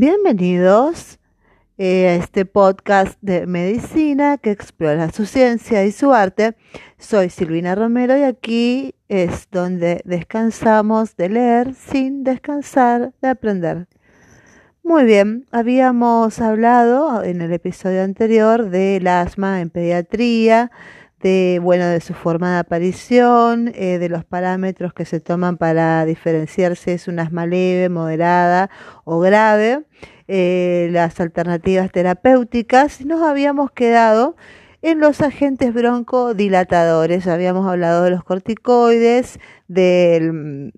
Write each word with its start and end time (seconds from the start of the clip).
Bienvenidos 0.00 1.18
eh, 1.76 2.06
a 2.06 2.14
este 2.14 2.44
podcast 2.44 3.18
de 3.20 3.48
medicina 3.48 4.38
que 4.38 4.52
explora 4.52 5.10
su 5.10 5.26
ciencia 5.26 5.84
y 5.84 5.90
su 5.90 6.12
arte. 6.12 6.54
Soy 6.98 7.30
Silvina 7.30 7.74
Romero 7.74 8.16
y 8.16 8.22
aquí 8.22 8.94
es 9.08 9.48
donde 9.50 10.00
descansamos 10.04 11.16
de 11.16 11.30
leer 11.30 11.74
sin 11.74 12.22
descansar 12.22 13.12
de 13.20 13.28
aprender. 13.28 13.88
Muy 14.84 15.02
bien, 15.02 15.48
habíamos 15.50 16.40
hablado 16.40 17.24
en 17.24 17.40
el 17.42 17.52
episodio 17.52 18.04
anterior 18.04 18.70
del 18.70 19.04
asma 19.08 19.60
en 19.60 19.68
pediatría, 19.68 20.70
de 21.20 21.60
bueno 21.62 21.86
de 21.86 22.00
su 22.00 22.14
forma 22.14 22.54
de 22.54 22.58
aparición, 22.58 23.72
eh, 23.74 23.98
de 23.98 24.08
los 24.08 24.24
parámetros 24.24 24.92
que 24.94 25.04
se 25.04 25.20
toman 25.20 25.56
para 25.56 26.04
diferenciar 26.04 26.76
si 26.76 26.92
es 26.92 27.08
un 27.08 27.18
asma 27.18 27.46
leve, 27.46 27.88
moderada 27.88 28.70
o 29.04 29.18
grave, 29.20 29.84
eh, 30.28 30.88
las 30.92 31.18
alternativas 31.20 31.90
terapéuticas. 31.90 33.04
Nos 33.04 33.22
habíamos 33.22 33.70
quedado 33.72 34.36
en 34.82 35.00
los 35.00 35.20
agentes 35.20 35.74
broncodilatadores. 35.74 37.26
Habíamos 37.26 37.66
hablado 37.66 38.04
de 38.04 38.10
los 38.10 38.22
corticoides, 38.24 39.40
del 39.66 40.72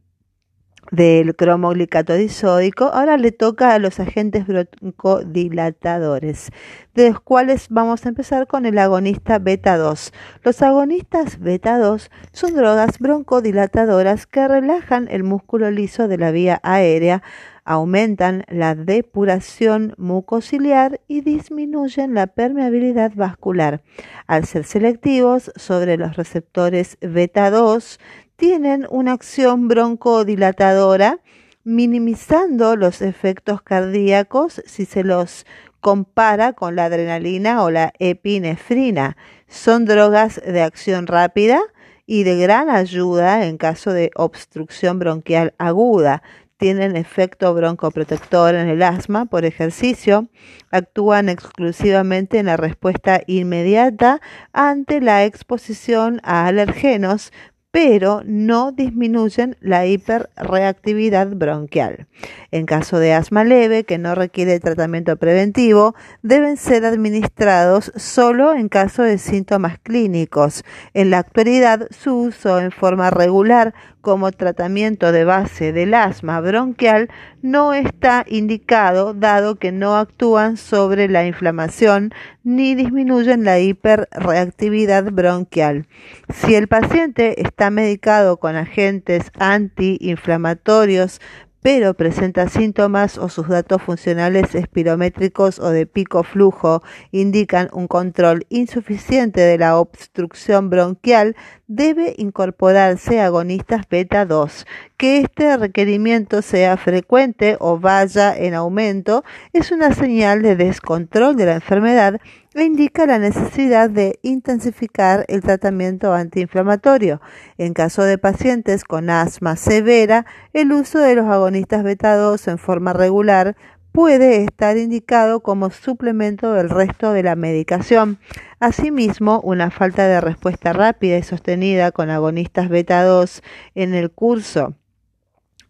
del 0.91 1.37
cromoglicato 1.37 2.15
disódico. 2.15 2.87
Ahora 2.87 3.17
le 3.17 3.33
toca 3.33 3.75
a 3.75 3.79
los 3.79 4.01
agentes 4.01 4.47
broncodilatadores, 4.47 6.51
de 6.95 7.11
los 7.11 7.21
cuales 7.21 7.67
vamos 7.71 8.05
a 8.05 8.09
empezar 8.09 8.47
con 8.47 8.67
el 8.67 8.79
agonista 8.79 9.39
beta 9.39 9.77
2. 9.77 10.13
Los 10.43 10.63
agonistas 10.63 11.39
beta 11.39 11.79
2 11.79 12.11
son 12.33 12.55
drogas 12.55 12.99
broncodilatadoras 12.99 14.27
que 14.27 14.49
relajan 14.49 15.09
el 15.11 15.23
músculo 15.23 15.71
liso 15.71 16.09
de 16.09 16.19
la 16.19 16.31
vía 16.31 16.61
aérea, 16.63 17.23
aumentan 17.65 18.45
la 18.49 18.75
depuración 18.75 19.95
mucociliar 19.97 21.01
y 21.07 21.21
disminuyen 21.21 22.15
la 22.15 22.27
permeabilidad 22.27 23.13
vascular. 23.15 23.83
Al 24.27 24.45
ser 24.45 24.65
selectivos 24.65 25.53
sobre 25.55 25.97
los 25.97 26.17
receptores 26.17 26.99
beta 27.01 27.51
2, 27.51 28.01
tienen 28.41 28.87
una 28.89 29.13
acción 29.13 29.69
broncodilatadora, 29.69 31.21
minimizando 31.63 32.75
los 32.75 33.03
efectos 33.03 33.61
cardíacos 33.61 34.63
si 34.65 34.87
se 34.87 35.05
los 35.05 35.45
compara 35.81 36.55
con 36.55 36.75
la 36.75 36.87
adrenalina 36.87 37.63
o 37.63 37.71
la 37.71 37.93
epinefrina. 37.99 39.19
Son 39.47 39.85
drogas 39.85 40.41
de 40.43 40.63
acción 40.63 41.07
rápida 41.07 41.61
y 42.07 42.23
de 42.23 42.39
gran 42.39 42.71
ayuda 42.71 43.45
en 43.45 43.59
caso 43.59 43.93
de 43.93 44.11
obstrucción 44.17 44.99
bronquial 44.99 45.53
aguda. 45.59 46.23
Tienen 46.57 46.97
efecto 46.97 47.53
broncoprotector 47.53 48.55
en 48.55 48.69
el 48.69 48.83
asma 48.83 49.27
por 49.27 49.45
ejercicio, 49.45 50.29
actúan 50.71 51.29
exclusivamente 51.29 52.39
en 52.39 52.47
la 52.47 52.57
respuesta 52.57 53.21
inmediata 53.27 54.23
ante 54.55 55.03
la 55.03 55.25
exposición 55.27 56.21
a 56.23 56.47
alergenos, 56.47 57.33
pero 57.71 58.23
no 58.25 58.73
disminuyen 58.73 59.57
la 59.61 59.87
hiperreactividad 59.87 61.29
bronquial. 61.29 62.09
En 62.51 62.67
caso 62.67 62.99
de 62.99 63.13
asma 63.13 63.45
leve, 63.45 63.85
que 63.85 63.99
no 63.99 64.15
requiere 64.17 64.59
tratamiento 64.59 65.17
preventivo, 65.17 65.95
deben 66.23 66.57
ser 66.57 66.85
administrados 66.85 67.93
solo 67.95 68.55
en 68.55 68.69
caso 68.69 69.05
de 69.05 69.19
síntomas 69.19 69.79
clínicos. 69.79 70.65
En 70.95 71.11
la 71.11 71.19
actualidad, 71.19 71.87
su 71.91 72.17
uso 72.17 72.59
en 72.59 72.73
forma 72.73 73.11
regular 73.11 73.73
como 74.01 74.33
tratamiento 74.33 75.13
de 75.13 75.25
base 75.25 75.73
del 75.73 75.95
asma 75.95 76.41
bronquial 76.41 77.11
no 77.43 77.75
está 77.75 78.25
indicado 78.27 79.15
dado 79.15 79.57
que 79.57 79.73
no 79.73 79.97
actúan 79.97 80.57
sobre 80.57 81.09
la 81.09 81.27
inflamación 81.27 82.13
ni 82.43 82.75
disminuyen 82.75 83.45
la 83.45 83.59
hiperreactividad 83.59 85.13
bronquial. 85.13 85.87
Si 86.33 86.55
el 86.55 86.69
paciente 86.69 87.43
está 87.43 87.60
medicado 87.69 88.39
con 88.39 88.57
agentes 88.57 89.31
antiinflamatorios 89.39 91.21
pero 91.63 91.95
presenta 91.95 92.49
síntomas 92.49 93.19
o 93.19 93.29
sus 93.29 93.49
datos 93.49 93.83
funcionales 93.83 94.55
espirométricos 94.55 95.59
o 95.59 95.71
de 95.71 95.87
pico 95.87 96.23
flujo 96.23 96.83
indican 97.11 97.69
un 97.73 97.87
control 97.87 98.47
insuficiente 98.49 99.41
de 99.41 99.59
la 99.59 99.79
obstrucción 99.79 100.71
bronquial, 100.71 101.37
debe 101.67 102.15
incorporarse 102.17 103.21
agonistas 103.21 103.87
beta 103.89 104.25
2. 104.25 104.67
Que 104.97 105.19
este 105.19 105.57
requerimiento 105.57 106.43
sea 106.43 106.77
frecuente 106.77 107.57
o 107.61 107.79
vaya 107.79 108.37
en 108.37 108.55
aumento 108.55 109.23
es 109.53 109.71
una 109.71 109.95
señal 109.95 110.43
de 110.43 110.57
descontrol 110.57 111.37
de 111.37 111.47
la 111.47 111.55
enfermedad 111.55 112.21
indica 112.55 113.07
la 113.07 113.19
necesidad 113.19 113.89
de 113.91 114.19
intensificar 114.23 115.25
el 115.29 115.41
tratamiento 115.41 116.13
antiinflamatorio. 116.13 117.21
En 117.59 117.75
caso 117.75 118.03
de 118.03 118.19
pacientes 118.19 118.85
con 118.85 119.11
asma 119.11 119.57
severa, 119.57 120.27
el 120.53 120.73
uso 120.73 120.99
de 120.99 121.15
los 121.15 121.27
agonistas 121.27 121.85
beta 121.85 122.17
2 122.17 122.49
en 122.49 122.59
forma 122.59 122.93
regular 122.93 123.57
puede 123.93 124.45
estar 124.45 124.77
indicado 124.77 125.41
como 125.41 125.71
suplemento 125.71 126.53
del 126.53 126.71
resto 126.71 127.13
de 127.13 127.23
la 127.23 127.37
medicación. 127.37 128.19
Asimismo, 128.59 129.41
una 129.41 129.71
falta 129.71 130.07
de 130.07 130.21
respuesta 130.21 130.73
rápida 130.73 131.19
y 131.19 131.23
sostenida 131.23 131.93
con 131.93 132.11
agonistas 132.11 132.69
beta 132.69 133.05
2 133.05 133.43
en 133.75 133.95
el 133.95 134.11
curso 134.11 134.75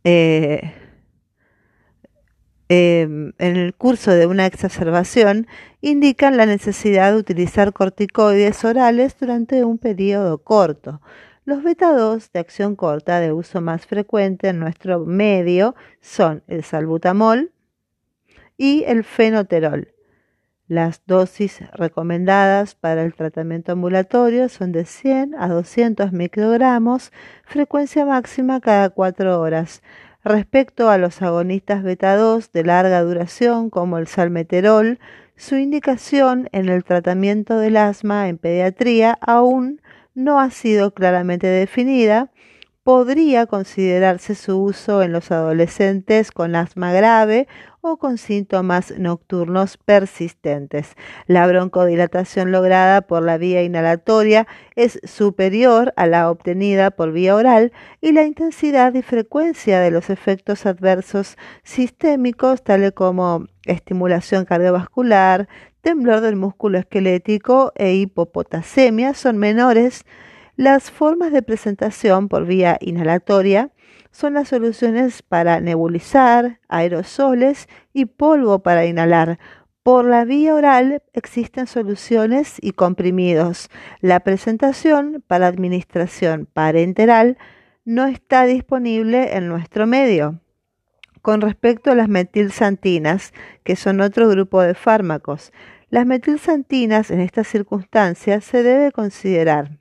eh, 0.04 0.72
em, 2.70 3.34
en 3.38 3.56
el 3.56 3.74
curso 3.74 4.12
de 4.12 4.26
una 4.26 4.46
exacerbación 4.46 5.46
indican 5.82 6.38
la 6.38 6.46
necesidad 6.46 7.12
de 7.12 7.18
utilizar 7.18 7.74
corticoides 7.74 8.64
orales 8.64 9.14
durante 9.20 9.64
un 9.64 9.76
periodo 9.76 10.38
corto. 10.38 11.02
Los 11.44 11.62
beta 11.62 11.92
2 11.92 12.32
de 12.32 12.40
acción 12.40 12.76
corta 12.76 13.20
de 13.20 13.32
uso 13.32 13.60
más 13.60 13.86
frecuente 13.86 14.48
en 14.48 14.58
nuestro 14.60 15.04
medio 15.04 15.74
son 16.00 16.42
el 16.46 16.64
salbutamol, 16.64 17.52
y 18.60 18.84
el 18.86 19.04
fenoterol. 19.04 19.94
Las 20.68 21.00
dosis 21.06 21.62
recomendadas 21.72 22.74
para 22.74 23.02
el 23.04 23.14
tratamiento 23.14 23.72
ambulatorio 23.72 24.50
son 24.50 24.70
de 24.70 24.84
100 24.84 25.34
a 25.34 25.48
200 25.48 26.12
microgramos, 26.12 27.10
frecuencia 27.46 28.04
máxima 28.04 28.60
cada 28.60 28.90
4 28.90 29.40
horas. 29.40 29.82
Respecto 30.22 30.90
a 30.90 30.98
los 30.98 31.22
agonistas 31.22 31.82
beta 31.82 32.14
2 32.14 32.52
de 32.52 32.62
larga 32.62 33.00
duración 33.00 33.70
como 33.70 33.96
el 33.96 34.06
salmeterol, 34.06 34.98
su 35.34 35.56
indicación 35.56 36.50
en 36.52 36.68
el 36.68 36.84
tratamiento 36.84 37.56
del 37.56 37.78
asma 37.78 38.28
en 38.28 38.36
pediatría 38.36 39.16
aún 39.22 39.80
no 40.14 40.38
ha 40.38 40.50
sido 40.50 40.92
claramente 40.92 41.46
definida. 41.46 42.30
Podría 42.90 43.46
considerarse 43.46 44.34
su 44.34 44.60
uso 44.60 45.04
en 45.04 45.12
los 45.12 45.30
adolescentes 45.30 46.32
con 46.32 46.56
asma 46.56 46.92
grave 46.92 47.46
o 47.82 47.98
con 47.98 48.18
síntomas 48.18 48.98
nocturnos 48.98 49.76
persistentes. 49.76 50.96
La 51.28 51.46
broncodilatación 51.46 52.50
lograda 52.50 53.02
por 53.02 53.22
la 53.22 53.38
vía 53.38 53.62
inhalatoria 53.62 54.48
es 54.74 54.98
superior 55.04 55.92
a 55.94 56.08
la 56.08 56.28
obtenida 56.32 56.90
por 56.90 57.12
vía 57.12 57.36
oral 57.36 57.70
y 58.00 58.10
la 58.10 58.24
intensidad 58.24 58.92
y 58.94 59.02
frecuencia 59.02 59.78
de 59.78 59.92
los 59.92 60.10
efectos 60.10 60.66
adversos 60.66 61.36
sistémicos, 61.62 62.64
tales 62.64 62.90
como 62.90 63.46
estimulación 63.66 64.44
cardiovascular, 64.46 65.48
temblor 65.80 66.22
del 66.22 66.34
músculo 66.34 66.78
esquelético 66.78 67.70
e 67.76 67.94
hipopotasemia, 67.94 69.14
son 69.14 69.38
menores. 69.38 70.04
Las 70.60 70.90
formas 70.90 71.32
de 71.32 71.40
presentación 71.40 72.28
por 72.28 72.44
vía 72.44 72.76
inhalatoria 72.82 73.70
son 74.10 74.34
las 74.34 74.48
soluciones 74.48 75.22
para 75.22 75.58
nebulizar, 75.58 76.60
aerosoles 76.68 77.66
y 77.94 78.04
polvo 78.04 78.58
para 78.58 78.84
inhalar. 78.84 79.38
Por 79.82 80.04
la 80.04 80.26
vía 80.26 80.54
oral 80.54 81.02
existen 81.14 81.66
soluciones 81.66 82.58
y 82.60 82.72
comprimidos. 82.72 83.70
La 84.02 84.20
presentación 84.20 85.24
para 85.26 85.46
administración 85.46 86.46
parenteral 86.52 87.38
no 87.86 88.04
está 88.04 88.44
disponible 88.44 89.38
en 89.38 89.48
nuestro 89.48 89.86
medio. 89.86 90.42
Con 91.22 91.40
respecto 91.40 91.90
a 91.90 91.94
las 91.94 92.10
metilsantinas, 92.10 93.32
que 93.64 93.76
son 93.76 94.02
otro 94.02 94.28
grupo 94.28 94.60
de 94.60 94.74
fármacos, 94.74 95.54
las 95.88 96.04
metilsantinas 96.04 97.10
en 97.10 97.20
estas 97.20 97.46
circunstancias 97.46 98.44
se 98.44 98.62
debe 98.62 98.92
considerar 98.92 99.79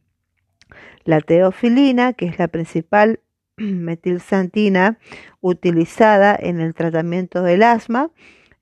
la 1.05 1.21
teofilina, 1.21 2.13
que 2.13 2.25
es 2.25 2.39
la 2.39 2.47
principal 2.47 3.19
metilsantina 3.57 4.99
utilizada 5.41 6.35
en 6.39 6.59
el 6.59 6.73
tratamiento 6.73 7.43
del 7.43 7.63
asma. 7.63 8.11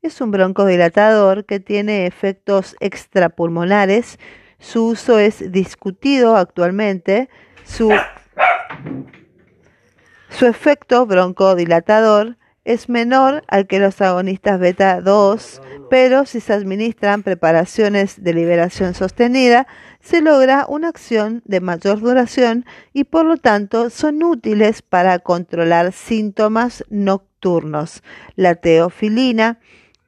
Es 0.01 0.21
un 0.21 0.31
broncodilatador 0.31 1.45
que 1.45 1.59
tiene 1.59 2.05
efectos 2.05 2.75
extrapulmonares. 2.79 4.19
Su 4.59 4.87
uso 4.87 5.19
es 5.19 5.51
discutido 5.51 6.37
actualmente. 6.37 7.29
Su, 7.63 7.91
su 10.29 10.45
efecto 10.45 11.05
broncodilatador 11.05 12.37
es 12.67 12.89
menor 12.89 13.43
al 13.47 13.65
que 13.65 13.79
los 13.79 14.01
agonistas 14.01 14.59
beta 14.59 14.99
2, 14.99 15.61
pero 15.89 16.25
si 16.25 16.41
se 16.41 16.51
administran 16.51 17.23
preparaciones 17.23 18.21
de 18.21 18.33
liberación 18.33 18.93
sostenida, 18.93 19.67
se 20.07 20.21
logra 20.21 20.65
una 20.69 20.87
acción 20.87 21.41
de 21.43 21.59
mayor 21.59 21.99
duración 21.99 22.65
y 22.93 23.03
por 23.03 23.25
lo 23.25 23.35
tanto 23.35 23.89
son 23.89 24.23
útiles 24.23 24.81
para 24.81 25.19
controlar 25.19 25.91
síntomas 25.91 26.85
nocturnos. 26.89 28.03
La 28.37 28.55
teofilina 28.55 29.59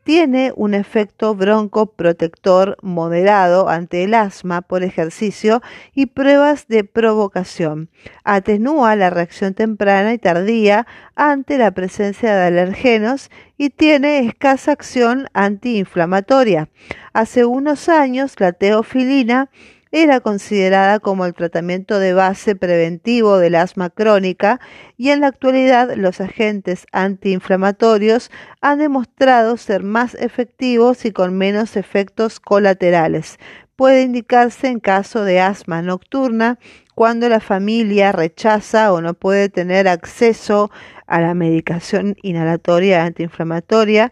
tiene 0.05 0.53
un 0.55 0.73
efecto 0.73 1.35
broncoprotector 1.35 2.77
moderado 2.81 3.67
ante 3.67 4.05
el 4.05 4.13
asma 4.13 4.61
por 4.61 4.83
ejercicio 4.83 5.61
y 5.93 6.05
pruebas 6.05 6.69
de 6.69 6.85
provocación. 6.85 7.89
Atenúa 8.23 8.95
la 8.95 9.09
reacción 9.09 9.53
temprana 9.53 10.13
y 10.13 10.17
tardía 10.17 10.87
ante 11.15 11.57
la 11.57 11.71
presencia 11.71 12.33
de 12.33 12.47
alergenos 12.47 13.29
y 13.57 13.69
tiene 13.69 14.19
escasa 14.19 14.71
acción 14.71 15.27
antiinflamatoria. 15.33 16.69
Hace 17.11 17.43
unos 17.43 17.89
años 17.89 18.35
la 18.39 18.53
teofilina 18.53 19.49
era 19.91 20.19
considerada 20.19 20.99
como 20.99 21.25
el 21.25 21.33
tratamiento 21.33 21.99
de 21.99 22.13
base 22.13 22.55
preventivo 22.55 23.39
del 23.39 23.55
asma 23.55 23.89
crónica 23.89 24.59
y 24.97 25.09
en 25.09 25.21
la 25.21 25.27
actualidad 25.27 25.95
los 25.95 26.21
agentes 26.21 26.85
antiinflamatorios 26.91 28.29
han 28.61 28.79
demostrado 28.79 29.57
ser 29.57 29.83
más 29.83 30.13
efectivos 30.15 31.05
y 31.05 31.11
con 31.11 31.37
menos 31.37 31.75
efectos 31.75 32.39
colaterales. 32.39 33.39
Puede 33.75 34.03
indicarse 34.03 34.67
en 34.67 34.79
caso 34.79 35.23
de 35.23 35.39
asma 35.39 35.81
nocturna 35.81 36.59
cuando 36.93 37.29
la 37.29 37.39
familia 37.39 38.11
rechaza 38.11 38.91
o 38.93 39.01
no 39.01 39.13
puede 39.13 39.49
tener 39.49 39.87
acceso 39.87 40.69
a 41.07 41.21
la 41.21 41.33
medicación 41.33 42.15
inhalatoria 42.21 43.05
antiinflamatoria 43.05 44.11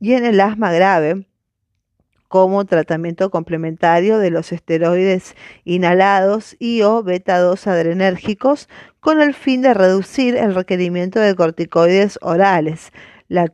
y 0.00 0.12
en 0.12 0.24
el 0.24 0.40
asma 0.40 0.72
grave 0.72 1.26
como 2.34 2.64
tratamiento 2.64 3.30
complementario 3.30 4.18
de 4.18 4.32
los 4.32 4.50
esteroides 4.50 5.36
inhalados 5.62 6.56
y 6.58 6.82
o 6.82 7.00
beta-2 7.04 7.68
adrenérgicos 7.68 8.68
con 8.98 9.20
el 9.20 9.34
fin 9.34 9.62
de 9.62 9.72
reducir 9.72 10.34
el 10.34 10.52
requerimiento 10.52 11.20
de 11.20 11.36
corticoides 11.36 12.18
orales. 12.22 12.90
La 13.28 13.52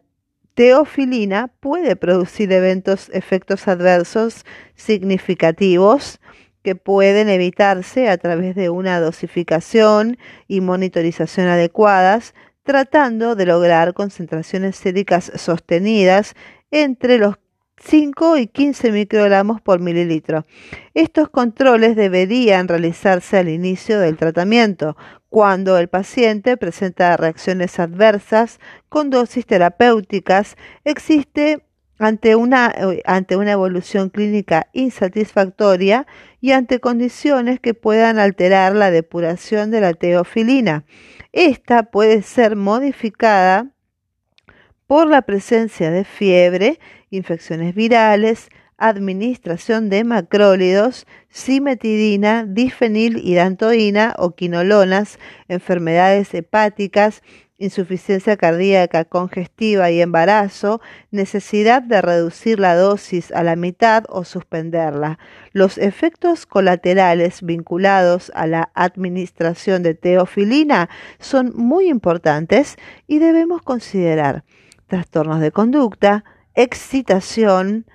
teofilina 0.55 1.49
puede 1.61 1.95
producir 1.95 2.51
eventos, 2.53 3.11
efectos 3.13 3.69
adversos 3.69 4.47
significativos 4.77 6.19
que 6.63 6.75
pueden 6.75 7.29
evitarse 7.29 8.09
a 8.09 8.17
través 8.17 8.55
de 8.55 8.71
una 8.71 8.99
dosificación 8.99 10.17
y 10.49 10.63
monitorización 10.63 11.49
adecuadas, 11.49 12.33
tratando 12.63 13.35
de 13.37 13.45
lograr 13.45 13.93
concentraciones 13.93 14.75
séricas 14.77 15.31
sostenidas 15.35 16.35
entre 16.71 17.19
los 17.19 17.37
5 17.81 18.37
y 18.37 18.47
15 18.47 18.93
microgramos 18.93 19.61
por 19.61 19.81
mililitro. 19.81 20.47
Estos 20.95 21.29
controles 21.31 21.97
deberían 21.97 22.69
realizarse 22.69 23.39
al 23.39 23.49
inicio 23.49 23.99
del 23.99 24.17
tratamiento, 24.17 24.97
cuando 25.31 25.79
el 25.79 25.89
paciente 25.89 26.57
presenta 26.57 27.17
reacciones 27.17 27.79
adversas 27.79 28.59
con 28.89 29.11
dosis 29.11 29.47
terapéuticas, 29.47 30.57
existe 30.85 31.65
ante 31.99 32.35
una, 32.35 32.75
ante 33.05 33.37
una 33.37 33.53
evolución 33.53 34.09
clínica 34.09 34.69
insatisfactoria 34.73 36.07
y 36.41 36.53
ante 36.53 36.81
condiciones 36.81 37.61
que 37.61 37.75
puedan 37.75 38.19
alterar 38.19 38.75
la 38.75 38.91
depuración 38.91 39.71
de 39.71 39.83
la 39.83 39.95
teofilina. 39.95 40.85
Esta 41.33 41.85
puede 41.85 42.23
ser 42.23 42.57
modificada 42.57 43.71
por 44.87 45.07
la 45.07 45.23
presencia 45.23 45.93
de 45.93 46.05
fiebre, 46.05 46.81
infecciones 47.11 47.75
virales, 47.75 48.49
administración 48.79 49.91
de 49.91 50.05
macrólidos, 50.05 51.07
simetidina, 51.29 52.47
difenilidantoína 52.47 54.15
o 54.19 54.35
quinolonas, 54.35 55.19
enfermedades 55.49 56.33
hepáticas, 56.33 57.23
insuficiencia 57.59 58.39
cardíaca 58.39 59.05
congestiva 59.05 59.91
y 59.91 60.01
embarazo, 60.01 60.81
necesidad 61.11 61.83
de 61.83 62.01
reducir 62.01 62.59
la 62.59 62.75
dosis 62.75 63.31
a 63.33 63.43
la 63.43 63.55
mitad 63.55 64.05
o 64.09 64.25
suspenderla. 64.25 65.19
Los 65.53 65.77
efectos 65.77 66.47
colaterales 66.47 67.43
vinculados 67.43 68.33
a 68.35 68.47
la 68.47 68.71
administración 68.75 69.83
de 69.83 69.95
teofilina 69.95 70.89
son 71.19 71.53
muy 71.55 71.91
importantes 71.91 72.77
y 73.07 73.19
debemos 73.19 73.61
considerar 73.61 74.43
trastornos 74.87 75.41
de 75.41 75.53
conducta, 75.53 76.25
excitación, 76.55 77.87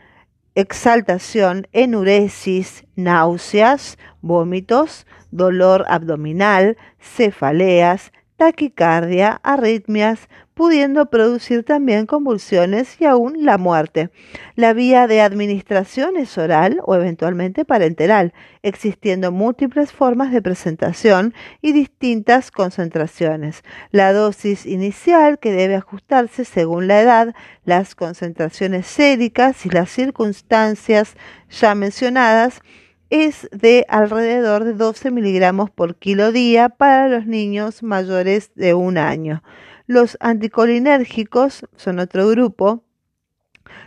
exaltación, 0.56 1.68
enuresis, 1.74 2.86
náuseas, 2.96 3.98
vómitos, 4.22 5.06
dolor 5.31 5.86
abdominal, 5.88 6.78
cefaleas, 7.00 8.12
taquicardia, 8.38 9.40
arritmias, 9.44 10.30
pudiendo 10.56 11.06
producir 11.07 11.63
también 11.63 12.06
convulsiones 12.06 13.00
y 13.00 13.06
aún 13.06 13.46
la 13.46 13.57
muerte. 13.57 14.10
La 14.56 14.74
vía 14.74 15.06
de 15.06 15.22
administración 15.22 16.16
es 16.16 16.38
oral 16.38 16.80
o 16.86 16.96
eventualmente 16.96 17.66
parenteral, 17.66 18.34
existiendo 18.63 19.31
múltiples 19.31 19.92
formas 19.92 20.31
de 20.31 20.42
presentación 20.42 21.34
y 21.62 21.74
distintas 21.74 22.52
concentraciones. 22.52 23.63
La 23.92 24.13
dosis 24.13 24.66
inicial, 24.66 25.40
que 25.40 25.52
debe 25.52 25.75
ajustarse 25.75 26.46
según 26.46 26.88
la 26.88 27.02
edad, 27.02 27.36
las 27.66 27.94
concentraciones 27.94 28.88
séricas 28.88 29.66
y 29.66 29.69
las 29.69 29.90
circunstancias 29.90 31.16
ya 31.50 31.75
mencionadas, 31.75 32.62
es 33.10 33.48
de 33.52 33.86
alrededor 33.90 34.63
de 34.63 34.74
12 34.74 35.12
miligramos 35.12 35.69
por 35.69 35.96
kilo 35.98 36.31
día 36.31 36.69
para 36.69 37.07
los 37.07 37.25
niños 37.25 37.84
mayores 37.84 38.52
de 38.56 38.74
un 38.74 38.98
año. 38.98 39.44
Los 39.87 40.17
anticolinérgicos 40.19 41.67
son 41.75 41.99
otro 41.99 42.27
grupo. 42.27 42.83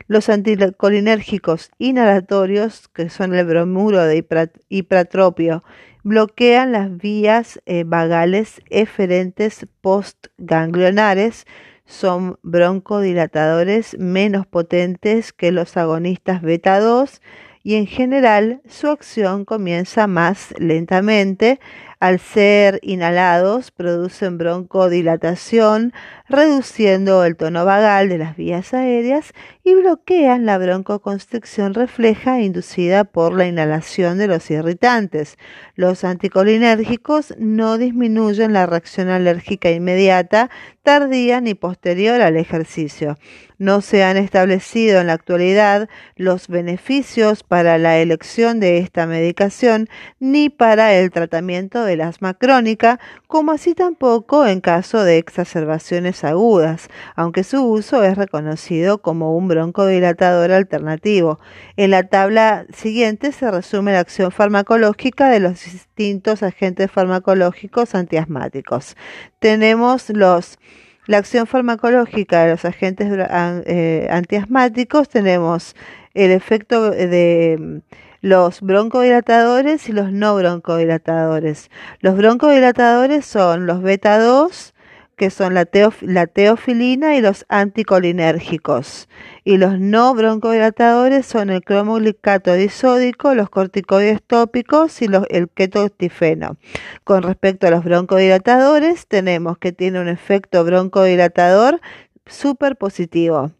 Los 0.07 0.29
anticolinérgicos 0.29 1.71
inhalatorios, 1.79 2.89
que 2.89 3.11
son 3.11 3.35
el 3.35 3.45
bromuro 3.45 4.05
de 4.05 4.25
hipratropio, 4.69 5.65
bloquean 6.05 6.73
las 6.73 6.97
vías 6.97 7.61
eh, 7.67 7.85
vagales 7.85 8.61
eferentes 8.71 9.67
postganglionares, 9.81 11.47
son 11.85 12.39
broncodilatadores 12.43 13.99
menos 13.99 14.47
potentes 14.47 15.33
que 15.33 15.51
los 15.51 15.77
agonistas 15.77 16.43
beta 16.43 16.81
2 16.81 17.21
y 17.63 17.75
en 17.75 17.87
general 17.87 18.61
su 18.69 18.89
acción 18.89 19.45
comienza 19.45 20.07
más 20.07 20.55
lentamente. 20.59 21.61
Al 22.01 22.21
ser 22.21 22.79
inhalados 22.83 23.73
producen 23.73 24.39
broncodilatación, 24.39 25.93
reduciendo 26.29 27.25
el 27.25 27.37
tono 27.37 27.65
vagal 27.65 28.09
de 28.09 28.19
las 28.19 28.37
vías 28.37 28.75
aéreas 28.75 29.33
y 29.65 29.75
bloquean 29.75 30.47
la 30.47 30.59
broncoconstricción 30.59 31.75
refleja 31.75 32.41
inducida 32.41 33.05
por 33.05 33.35
la 33.35 33.47
inhalación 33.47 34.19
de 34.19 34.27
los 34.27 34.51
irritantes. 34.51 35.37
Los 35.75 36.05
anticolinérgicos 36.05 37.35
no 37.39 37.79
disminuyen 37.79 38.53
la 38.53 38.67
reacción 38.67 39.09
alérgica 39.09 39.71
inmediata, 39.71 40.51
tardía 40.83 41.41
ni 41.41 41.55
posterior 41.55 42.21
al 42.21 42.37
ejercicio. 42.37 43.17
No 43.59 43.81
se 43.81 44.05
han 44.05 44.17
establecido 44.17 45.01
en 45.01 45.09
la 45.09 45.15
actualidad 45.15 45.89
los 46.15 46.49
beneficios 46.49 47.43
para 47.43 47.77
la 47.77 47.99
elección 47.99 48.61
de 48.61 48.79
esta 48.79 49.07
medicación 49.07 49.89
ni 50.21 50.49
para 50.49 50.95
el 50.95 51.11
tratamiento 51.11 51.85
del 51.85 52.01
asma 52.01 52.35
crónica, 52.35 53.01
como 53.27 53.53
así 53.53 53.75
tampoco 53.75 54.47
en 54.47 54.61
caso 54.61 55.03
de 55.03 55.19
exacerbaciones 55.19 56.18
agudas, 56.25 56.89
aunque 57.17 57.45
su 57.45 57.65
uso 57.65 58.03
es 58.03 58.17
reconocido 58.17 59.03
como 59.03 59.37
un 59.37 59.49
broncodilatador 59.49 60.53
alternativo. 60.53 61.39
En 61.77 61.91
la 61.91 62.05
tabla 62.05 62.67
siguiente 62.75 63.33
se 63.33 63.51
resume 63.51 63.93
la 63.93 64.01
acción 64.01 64.31
farmacológica 64.31 65.29
de 65.31 65.41
los 65.41 65.65
distintos 65.65 66.43
agentes 66.43 66.91
farmacológicos 66.91 67.95
antiasmáticos. 67.95 68.97
Tenemos 69.39 70.11
los 70.11 70.59
la 71.07 71.17
acción 71.17 71.47
farmacológica 71.47 72.45
de 72.45 72.51
los 72.51 72.67
agentes 72.67 73.09
eh, 73.11 74.09
antiasmáticos 74.11 75.09
tenemos 75.09 75.75
el 76.13 76.31
efecto 76.33 76.91
de 76.91 77.81
los 78.21 78.61
broncodilatadores 78.61 79.89
y 79.89 79.93
los 79.93 80.13
no 80.13 80.35
broncodilatadores. 80.35 81.71
Los 82.01 82.17
broncodilatadores 82.17 83.25
son 83.25 83.67
los 83.67 83.81
beta 83.83 84.19
2, 84.19 84.75
que 85.19 85.29
son 85.29 85.53
la, 85.53 85.67
teofilina 85.67 87.17
y 87.17 87.21
los 87.21 87.45
anticolinérgicos. 87.51 89.11
Y 89.45 89.59
los 89.59 89.79
no 89.79 90.15
broncodilatadores 90.15 91.27
son 91.27 91.51
el 91.51 91.63
cromoglicato 91.63 92.55
disódico, 92.55 93.35
los 93.35 93.51
corticoides 93.51 94.23
tópicos 94.23 95.03
y 95.03 95.09
el 95.29 95.51
ketotifeno. 95.51 96.57
Con 97.05 97.23
respecto 97.23 97.67
a 97.67 97.71
los 97.71 97.85
broncodilatadores, 97.85 99.07
tenemos 99.07 99.59
que 99.59 99.73
tiene 99.73 100.01
un 100.01 100.09
efecto 100.09 100.65
broncodilatador 100.65 101.81
súper 102.25 102.77
positivo, 102.77 103.51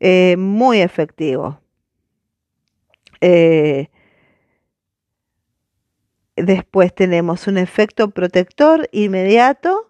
eh, 0.00 0.36
muy 0.38 0.80
efectivo. 0.80 1.60
Eh, 3.20 3.88
después 6.36 6.94
tenemos 6.94 7.46
un 7.46 7.58
efecto 7.58 8.10
protector 8.10 8.88
inmediato 8.92 9.85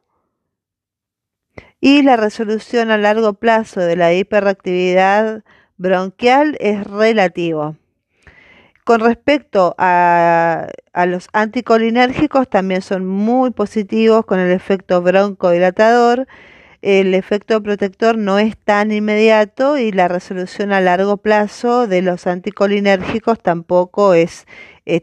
y 1.81 2.03
la 2.03 2.17
resolución 2.17 2.91
a 2.91 2.99
largo 2.99 3.35
plazo 3.35 3.81
de 3.81 3.97
la 3.97 4.13
hiperactividad 4.13 5.45
bronquial 5.77 6.57
es 6.61 6.85
relativo. 6.85 7.77
Con 8.87 9.01
respecto 9.01 9.75
a, 9.79 10.69
los 11.09 11.29
anticolinérgicos, 11.33 12.49
también 12.49 12.83
son 12.83 13.05
muy 13.05 13.51
positivos 13.51 14.25
con 14.25 14.39
el 14.39 14.53
efecto 14.53 15.03
broncodilatador. 15.03 16.29
El 16.83 17.15
efecto 17.15 17.61
protector 17.65 18.17
no 18.17 18.39
es 18.39 18.57
tan 18.57 18.93
inmediato 18.93 19.77
y 19.77 19.91
la 19.91 20.07
resolución 20.07 20.73
a 20.73 20.81
largo 20.81 21.17
plazo 21.17 21.89
de 21.89 22.01
los 22.01 22.29
anticolinérgicos 22.29 23.41
tampoco 23.41 24.15
es, 24.15 24.47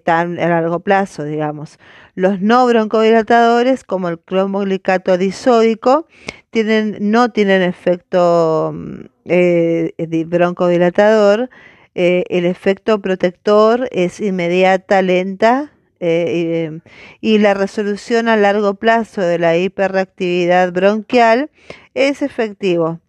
tan 0.05 0.39
a 0.39 0.47
largo 0.47 0.79
plazo, 0.79 1.25
digamos. 1.25 1.77
Los 2.15 2.41
no 2.41 2.65
broncodilatadores, 2.65 3.84
como 3.84 4.10
el 4.10 4.20
cromoglicato 4.20 5.17
disódico, 5.17 6.08
tienen, 6.51 6.98
no 7.00 7.32
tienen 7.32 7.62
efecto 7.62 8.72
mm, 8.74 9.05
eh, 9.25 10.25
broncodilatador 10.27 11.50
eh, 11.96 12.24
el 12.29 12.46
efecto 12.46 13.00
protector 13.01 13.88
es 13.91 14.20
inmediata, 14.20 15.01
lenta 15.01 15.72
eh, 16.00 16.79
y, 17.22 17.38
la 17.38 17.53
resolución 17.53 18.27
a 18.27 18.36
largo 18.36 18.74
plazo 18.75 19.22
de 19.22 19.39
la 19.39 19.55
hiperreactividad 19.58 20.74
bronquial 20.74 21.50
es 21.93 22.22
efectivo. 22.22 23.00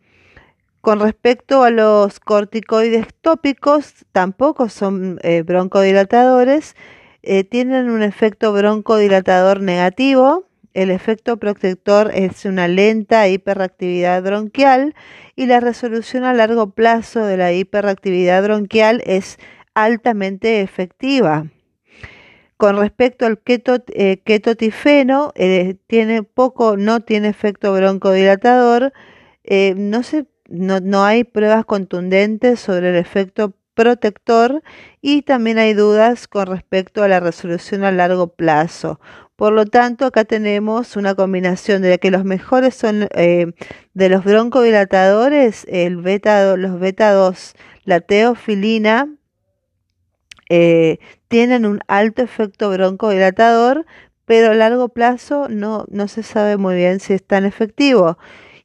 Con 0.81 1.01
respecto 1.01 1.65
a 1.65 1.71
los 1.71 2.21
corticoides 2.21 3.07
tópicos, 3.23 4.05
tampoco 4.13 4.69
son 4.69 5.19
eh, 5.23 5.43
broncodilatadores, 5.43 6.77
tienen 7.51 7.91
un 7.91 8.03
efecto 8.03 8.53
broncodilatador 8.53 9.61
negativo, 9.61 10.47
el 10.75 10.91
efecto 10.91 11.37
protector 11.37 12.11
es 12.13 12.45
una 12.45 12.67
lenta 12.67 13.29
hiperactividad 13.29 14.21
bronquial 14.23 14.95
y 15.37 15.47
la 15.47 15.61
resolución 15.61 16.25
a 16.25 16.35
largo 16.35 16.71
plazo 16.71 17.25
de 17.25 17.37
la 17.37 17.53
hiperactividad 17.53 18.43
bronquial 18.43 19.01
es 19.07 19.39
altamente 19.75 20.61
efectiva. 20.63 21.47
Con 22.57 22.77
respecto 22.77 23.25
al 23.25 23.41
eh, 23.47 24.23
ketotifeno, 24.25 25.33
eh, 25.37 25.77
tiene 25.87 26.25
poco, 26.25 26.77
no 26.77 27.01
tiene 27.01 27.29
efecto 27.29 27.73
broncodilatador. 27.73 28.93
Eh, 29.45 29.75
no, 29.77 30.01
no, 30.49 30.81
no 30.81 31.05
hay 31.05 31.23
pruebas 31.25 31.65
contundentes 31.65 32.59
sobre 32.61 32.91
el 32.91 32.97
efecto 32.97 33.55
protector 33.75 34.63
y 35.07 35.21
también 35.21 35.59
hay 35.59 35.75
dudas 35.75 36.27
con 36.27 36.47
respecto 36.47 37.03
a 37.03 37.09
la 37.09 37.21
resolución 37.21 37.85
a 37.85 37.93
largo 37.93 38.29
plazo. 38.29 38.99
Por 39.37 39.53
lo 39.53 39.67
tanto, 39.67 40.07
acá 40.07 40.25
tenemos 40.25 40.97
una 40.97 41.15
combinación 41.15 41.83
de 41.83 41.99
que 41.99 42.11
los 42.11 42.25
mejores 42.25 42.75
son 42.75 43.09
eh, 43.11 43.53
de 43.93 44.09
los 44.09 44.25
broncodilatadores, 44.25 45.67
el 45.69 45.99
beta, 45.99 46.57
los 46.57 46.81
beta 46.81 47.13
2, 47.13 47.55
la 47.85 48.01
teofilina, 48.01 49.15
eh, 50.49 51.01
tienen 51.29 51.67
un 51.67 51.81
alto 51.87 52.23
efecto 52.23 52.71
broncodilatador, 52.71 53.85
pero 54.25 54.53
a 54.53 54.55
largo 54.55 54.89
plazo 54.89 55.51
no, 55.51 55.85
no 55.91 56.09
se 56.09 56.23
sabe 56.23 56.57
muy 56.57 56.77
bien 56.77 56.99
si 56.99 57.13
es 57.13 57.23
tan 57.23 57.45
efectivo. 57.45 58.17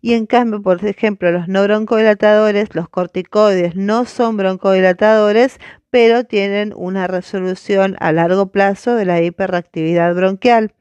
Y 0.02 0.14
en 0.14 0.28
cambio, 0.28 0.62
por 0.62 0.86
ejemplo, 0.86 1.30
los 1.32 1.50
no 1.50 1.64
broncodilatadores, 1.64 2.74
los 2.74 2.88
corticoides 2.88 3.76
no 3.76 4.06
son 4.06 4.38
broncodilatadores, 4.38 5.60
pero 5.90 6.24
tienen 6.24 6.74
una 6.76 7.08
resolución 7.08 7.96
a 8.00 8.12
largo 8.12 8.48
plazo 8.52 8.96
de 8.96 9.06
la 9.06 9.22
hiperactividad 9.22 10.14
bronquial. 10.16 10.74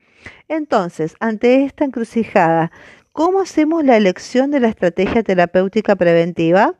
Entonces, 0.49 1.15
ante 1.21 1.65
esta 1.65 1.85
encrucijada, 1.85 2.71
¿cómo 3.13 3.41
hacemos 3.41 3.85
la 3.85 3.97
elección 3.97 4.51
de 4.51 4.61
la 4.61 4.69
estrategia 4.69 5.23
terapéutica 5.23 5.97
preventiva? 5.97 6.75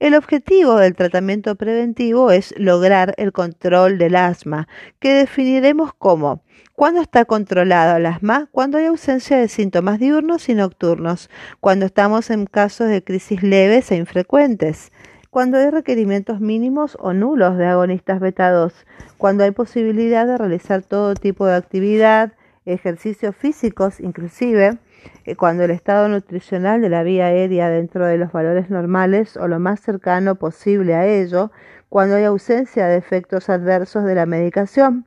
El 0.00 0.14
objetivo 0.14 0.76
del 0.76 0.94
tratamiento 0.94 1.56
preventivo 1.56 2.30
es 2.30 2.54
lograr 2.56 3.14
el 3.16 3.32
control 3.32 3.98
del 3.98 4.14
asma, 4.14 4.68
que 5.00 5.12
definiremos 5.12 5.92
como 5.92 6.42
cuando 6.78 7.00
está 7.00 7.24
controlado 7.24 7.96
el 7.96 8.06
asma, 8.06 8.48
cuando 8.52 8.78
hay 8.78 8.86
ausencia 8.86 9.36
de 9.36 9.48
síntomas 9.48 9.98
diurnos 9.98 10.48
y 10.48 10.54
nocturnos, 10.54 11.28
cuando 11.58 11.86
estamos 11.86 12.30
en 12.30 12.46
casos 12.46 12.88
de 12.88 13.02
crisis 13.02 13.42
leves 13.42 13.90
e 13.90 13.96
infrecuentes, 13.96 14.92
cuando 15.30 15.58
hay 15.58 15.70
requerimientos 15.70 16.40
mínimos 16.40 16.96
o 17.00 17.12
nulos 17.12 17.58
de 17.58 17.66
agonistas 17.66 18.20
beta 18.20 18.50
2, 18.50 18.72
cuando 19.18 19.44
hay 19.44 19.50
posibilidad 19.50 20.26
de 20.26 20.38
realizar 20.38 20.82
todo 20.82 21.14
tipo 21.14 21.46
de 21.46 21.54
actividad, 21.54 22.32
ejercicios 22.64 23.36
físicos 23.36 24.00
inclusive, 24.00 24.78
eh, 25.24 25.36
cuando 25.36 25.64
el 25.64 25.70
estado 25.70 26.08
nutricional 26.08 26.80
de 26.80 26.88
la 26.88 27.02
vía 27.02 27.26
aérea 27.26 27.68
dentro 27.68 28.06
de 28.06 28.18
los 28.18 28.32
valores 28.32 28.70
normales 28.70 29.36
o 29.36 29.48
lo 29.48 29.58
más 29.58 29.80
cercano 29.80 30.36
posible 30.36 30.94
a 30.94 31.06
ello, 31.06 31.50
cuando 31.88 32.16
hay 32.16 32.24
ausencia 32.24 32.86
de 32.86 32.96
efectos 32.96 33.48
adversos 33.48 34.04
de 34.04 34.14
la 34.14 34.26
medicación, 34.26 35.04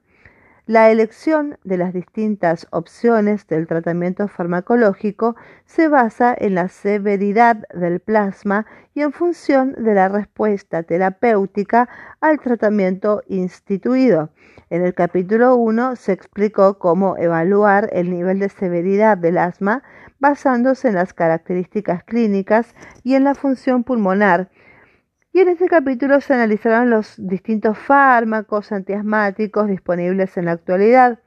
la 0.71 0.89
elección 0.89 1.57
de 1.65 1.75
las 1.75 1.93
distintas 1.93 2.65
opciones 2.71 3.45
del 3.45 3.67
tratamiento 3.67 4.29
farmacológico 4.29 5.35
se 5.65 5.89
basa 5.89 6.33
en 6.37 6.55
la 6.55 6.69
severidad 6.69 7.67
del 7.73 7.99
plasma 7.99 8.65
y 8.93 9.01
en 9.01 9.11
función 9.11 9.73
de 9.73 9.93
la 9.93 10.07
respuesta 10.07 10.83
terapéutica 10.83 11.89
al 12.21 12.39
tratamiento 12.39 13.21
instituido. 13.27 14.29
En 14.69 14.85
el 14.85 14.93
capítulo 14.93 15.57
1 15.57 15.97
se 15.97 16.13
explicó 16.13 16.79
cómo 16.79 17.17
evaluar 17.17 17.89
el 17.91 18.09
nivel 18.09 18.39
de 18.39 18.47
severidad 18.47 19.17
del 19.17 19.39
asma 19.39 19.83
basándose 20.21 20.87
en 20.87 20.95
las 20.95 21.13
características 21.13 22.05
clínicas 22.05 22.75
y 23.03 23.15
en 23.15 23.25
la 23.25 23.35
función 23.35 23.83
pulmonar 23.83 24.49
y 25.33 25.39
en 25.39 25.47
este 25.47 25.67
capítulo 25.67 26.19
se 26.19 26.33
analizaron 26.33 26.89
los 26.89 27.15
distintos 27.17 27.77
fármacos 27.77 28.71
antiasmáticos 28.71 29.67
disponibles 29.67 30.35
en 30.35 30.45
la 30.45 30.51
actualidad. 30.51 31.19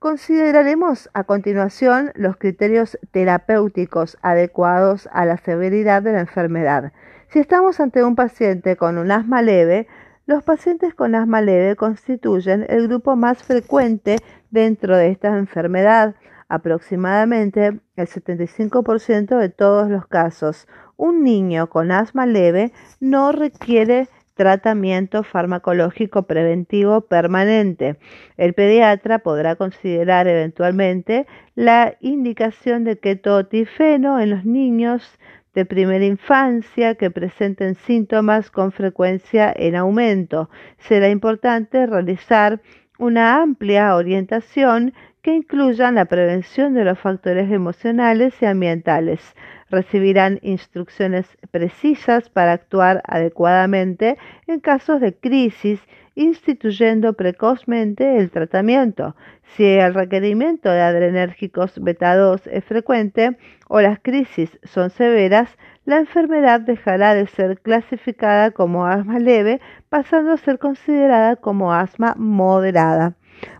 Consideraremos 0.00 1.08
a 1.14 1.24
continuación 1.24 2.10
los 2.16 2.36
criterios 2.36 2.98
terapéuticos 3.12 4.18
adecuados 4.20 5.08
a 5.12 5.24
la 5.24 5.36
severidad 5.36 6.02
de 6.02 6.12
la 6.12 6.20
enfermedad. 6.20 6.92
Si 7.28 7.38
estamos 7.38 7.78
ante 7.78 8.02
un 8.02 8.16
paciente 8.16 8.76
con 8.76 8.98
un 8.98 9.12
asma 9.12 9.42
leve, 9.42 9.86
los 10.26 10.42
pacientes 10.42 10.94
con 10.94 11.14
asma 11.14 11.40
leve 11.40 11.76
constituyen 11.76 12.66
el 12.68 12.88
grupo 12.88 13.14
más 13.14 13.44
frecuente 13.44 14.16
dentro 14.50 14.96
de 14.96 15.10
esta 15.10 15.28
enfermedad, 15.28 16.16
aproximadamente 16.48 17.80
el 17.96 18.08
75% 18.08 19.38
de 19.38 19.48
todos 19.48 19.88
los 19.88 20.06
casos, 20.06 20.66
un 20.96 21.22
niño 21.24 21.68
con 21.68 21.92
asma 21.92 22.26
leve 22.26 22.72
no 23.00 23.32
requiere 23.32 24.08
tratamiento 24.34 25.22
farmacológico 25.22 26.24
preventivo 26.24 27.00
permanente. 27.00 27.96
El 28.36 28.52
pediatra 28.52 29.18
podrá 29.20 29.56
considerar 29.56 30.28
eventualmente 30.28 31.26
la 31.54 31.96
indicación 32.00 32.84
de 32.84 32.98
ketotifeno 32.98 34.20
en 34.20 34.30
los 34.30 34.44
niños 34.44 35.18
de 35.54 35.64
primera 35.64 36.04
infancia 36.04 36.96
que 36.96 37.10
presenten 37.10 37.76
síntomas 37.76 38.50
con 38.50 38.72
frecuencia 38.72 39.52
en 39.56 39.74
aumento. 39.74 40.50
Será 40.78 41.08
importante 41.08 41.86
realizar 41.86 42.60
una 42.98 43.40
amplia 43.40 43.96
orientación 43.96 44.92
que 45.22 45.34
incluya 45.34 45.90
la 45.92 46.04
prevención 46.04 46.74
de 46.74 46.84
los 46.84 46.98
factores 46.98 47.50
emocionales 47.50 48.34
y 48.42 48.44
ambientales 48.44 49.34
recibirán 49.70 50.38
instrucciones 50.42 51.26
precisas 51.50 52.28
para 52.30 52.52
actuar 52.52 53.02
adecuadamente 53.04 54.16
en 54.46 54.60
casos 54.60 55.00
de 55.00 55.14
crisis, 55.14 55.80
instituyendo 56.14 57.12
precozmente 57.12 58.16
el 58.16 58.30
tratamiento. 58.30 59.16
Si 59.56 59.64
el 59.64 59.94
requerimiento 59.94 60.70
de 60.70 60.80
adrenérgicos 60.80 61.78
beta 61.80 62.16
2 62.16 62.46
es 62.46 62.64
frecuente 62.64 63.36
o 63.68 63.80
las 63.80 63.98
crisis 64.00 64.58
son 64.64 64.90
severas, 64.90 65.50
la 65.84 65.98
enfermedad 65.98 66.60
dejará 66.60 67.14
de 67.14 67.26
ser 67.26 67.60
clasificada 67.60 68.50
como 68.50 68.86
asma 68.86 69.18
leve, 69.18 69.60
pasando 69.88 70.32
a 70.32 70.36
ser 70.36 70.58
considerada 70.58 71.36
como 71.36 71.72
asma 71.72 72.14
moderada. 72.16 73.14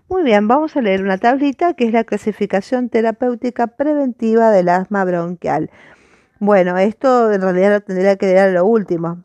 Muy 0.09 0.23
bien, 0.23 0.49
vamos 0.49 0.77
a 0.77 0.83
leer 0.83 1.03
una 1.03 1.19
tablita 1.19 1.75
que 1.75 1.85
es 1.85 1.93
la 1.93 2.05
clasificación 2.05 2.89
terapéutica 2.89 3.67
preventiva 3.67 4.51
del 4.51 4.69
asma 4.69 5.05
bronquial. 5.05 5.71
Bueno, 6.39 6.77
esto 6.77 7.33
en 7.33 7.41
realidad 7.41 7.71
lo 7.71 7.81
tendría 7.81 8.17
que 8.17 8.27
leer 8.27 8.53
lo 8.53 8.67
último. 8.67 9.23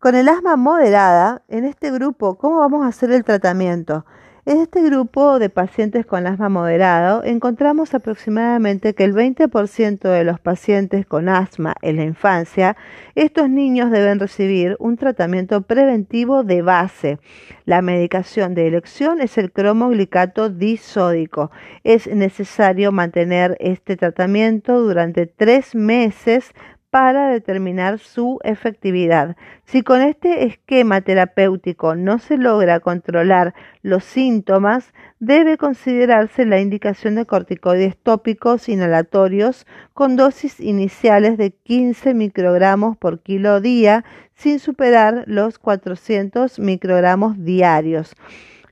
Con 0.00 0.16
el 0.16 0.28
asma 0.28 0.56
moderada, 0.56 1.42
en 1.46 1.64
este 1.64 1.92
grupo, 1.92 2.36
¿cómo 2.36 2.58
vamos 2.58 2.84
a 2.84 2.88
hacer 2.88 3.12
el 3.12 3.22
tratamiento? 3.22 4.04
En 4.44 4.58
este 4.58 4.82
grupo 4.82 5.38
de 5.38 5.50
pacientes 5.50 6.04
con 6.04 6.26
asma 6.26 6.48
moderado 6.48 7.22
encontramos 7.22 7.94
aproximadamente 7.94 8.92
que 8.92 9.04
el 9.04 9.14
20% 9.14 10.00
de 10.00 10.24
los 10.24 10.40
pacientes 10.40 11.06
con 11.06 11.28
asma 11.28 11.76
en 11.80 11.94
la 11.94 12.02
infancia, 12.02 12.76
estos 13.14 13.48
niños 13.48 13.92
deben 13.92 14.18
recibir 14.18 14.74
un 14.80 14.96
tratamiento 14.96 15.62
preventivo 15.62 16.42
de 16.42 16.60
base. 16.60 17.20
La 17.66 17.82
medicación 17.82 18.56
de 18.56 18.66
elección 18.66 19.20
es 19.20 19.38
el 19.38 19.52
cromoglicato 19.52 20.48
disódico. 20.48 21.52
Es 21.84 22.08
necesario 22.08 22.90
mantener 22.90 23.56
este 23.60 23.96
tratamiento 23.96 24.80
durante 24.80 25.26
tres 25.26 25.76
meses 25.76 26.52
para 26.92 27.28
determinar 27.28 27.98
su 28.00 28.38
efectividad. 28.44 29.34
Si 29.64 29.82
con 29.82 30.02
este 30.02 30.44
esquema 30.44 31.00
terapéutico 31.00 31.94
no 31.94 32.18
se 32.18 32.36
logra 32.36 32.80
controlar 32.80 33.54
los 33.80 34.04
síntomas, 34.04 34.92
debe 35.18 35.56
considerarse 35.56 36.44
la 36.44 36.60
indicación 36.60 37.14
de 37.14 37.24
corticoides 37.24 37.96
tópicos 37.96 38.68
inhalatorios 38.68 39.66
con 39.94 40.16
dosis 40.16 40.60
iniciales 40.60 41.38
de 41.38 41.52
15 41.52 42.12
microgramos 42.12 42.98
por 42.98 43.20
kilo 43.20 43.62
día 43.62 44.04
sin 44.34 44.58
superar 44.58 45.24
los 45.26 45.58
400 45.58 46.58
microgramos 46.58 47.42
diarios. 47.42 48.14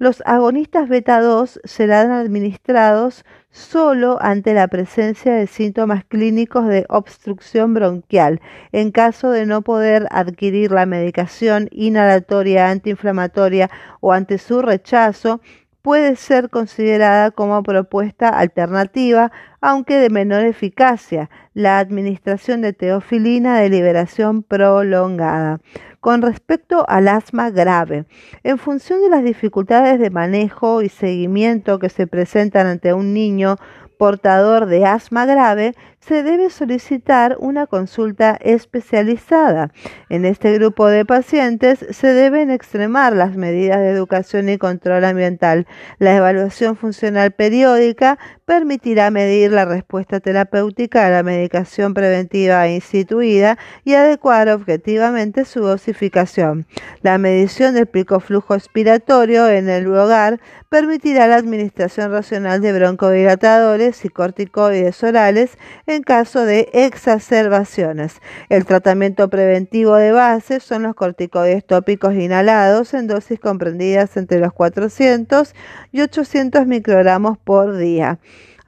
Los 0.00 0.22
agonistas 0.24 0.88
beta 0.88 1.20
2 1.20 1.60
serán 1.64 2.10
administrados 2.10 3.26
solo 3.50 4.16
ante 4.22 4.54
la 4.54 4.66
presencia 4.66 5.34
de 5.34 5.46
síntomas 5.46 6.06
clínicos 6.06 6.66
de 6.68 6.86
obstrucción 6.88 7.74
bronquial. 7.74 8.40
En 8.72 8.92
caso 8.92 9.30
de 9.30 9.44
no 9.44 9.60
poder 9.60 10.08
adquirir 10.10 10.72
la 10.72 10.86
medicación 10.86 11.68
inhalatoria 11.70 12.70
antiinflamatoria 12.70 13.68
o 14.00 14.14
ante 14.14 14.38
su 14.38 14.62
rechazo, 14.62 15.42
puede 15.82 16.16
ser 16.16 16.48
considerada 16.48 17.30
como 17.30 17.62
propuesta 17.62 18.30
alternativa, 18.30 19.32
aunque 19.60 19.96
de 19.96 20.08
menor 20.08 20.46
eficacia, 20.46 21.28
la 21.52 21.78
administración 21.78 22.62
de 22.62 22.72
teofilina 22.72 23.58
de 23.58 23.68
liberación 23.68 24.44
prolongada. 24.44 25.60
Con 26.00 26.22
respecto 26.22 26.86
al 26.88 27.08
asma 27.08 27.50
grave, 27.50 28.06
en 28.42 28.56
función 28.56 29.02
de 29.02 29.10
las 29.10 29.22
dificultades 29.22 30.00
de 30.00 30.08
manejo 30.08 30.80
y 30.80 30.88
seguimiento 30.88 31.78
que 31.78 31.90
se 31.90 32.06
presentan 32.06 32.66
ante 32.66 32.94
un 32.94 33.12
niño 33.12 33.56
portador 33.98 34.64
de 34.64 34.86
asma 34.86 35.26
grave, 35.26 35.74
se 36.00 36.22
debe 36.22 36.48
solicitar 36.48 37.36
una 37.38 37.66
consulta 37.66 38.38
especializada. 38.40 39.70
En 40.08 40.24
este 40.24 40.54
grupo 40.54 40.88
de 40.88 41.04
pacientes 41.04 41.84
se 41.90 42.08
deben 42.08 42.50
extremar 42.50 43.14
las 43.14 43.36
medidas 43.36 43.78
de 43.80 43.90
educación 43.90 44.48
y 44.48 44.56
control 44.56 45.04
ambiental. 45.04 45.66
La 45.98 46.16
evaluación 46.16 46.76
funcional 46.76 47.32
periódica 47.32 48.18
permitirá 48.46 49.10
medir 49.10 49.52
la 49.52 49.66
respuesta 49.66 50.20
terapéutica 50.20 51.06
a 51.06 51.10
la 51.10 51.22
medicación 51.22 51.94
preventiva 51.94 52.66
instituida 52.68 53.58
y 53.84 53.94
adecuar 53.94 54.48
objetivamente 54.48 55.44
su 55.44 55.60
dosificación. 55.60 56.66
La 57.02 57.18
medición 57.18 57.74
del 57.74 57.86
pico 57.86 58.20
flujo 58.20 58.54
expiratorio 58.54 59.48
en 59.48 59.68
el 59.68 59.86
hogar 59.86 60.40
permitirá 60.68 61.26
la 61.26 61.36
administración 61.36 62.10
racional 62.10 62.60
de 62.60 62.72
broncodilatadores 62.72 64.04
y 64.04 64.08
corticoides 64.08 65.02
orales 65.04 65.58
en 65.90 66.02
caso 66.02 66.44
de 66.44 66.68
exacerbaciones. 66.72 68.20
El 68.48 68.64
tratamiento 68.64 69.28
preventivo 69.28 69.96
de 69.96 70.12
base 70.12 70.60
son 70.60 70.82
los 70.84 70.94
corticoides 70.94 71.64
tópicos 71.64 72.14
inhalados 72.14 72.94
en 72.94 73.06
dosis 73.06 73.40
comprendidas 73.40 74.16
entre 74.16 74.38
los 74.38 74.52
400 74.52 75.54
y 75.92 76.00
800 76.00 76.66
microgramos 76.66 77.38
por 77.38 77.76
día. 77.76 78.18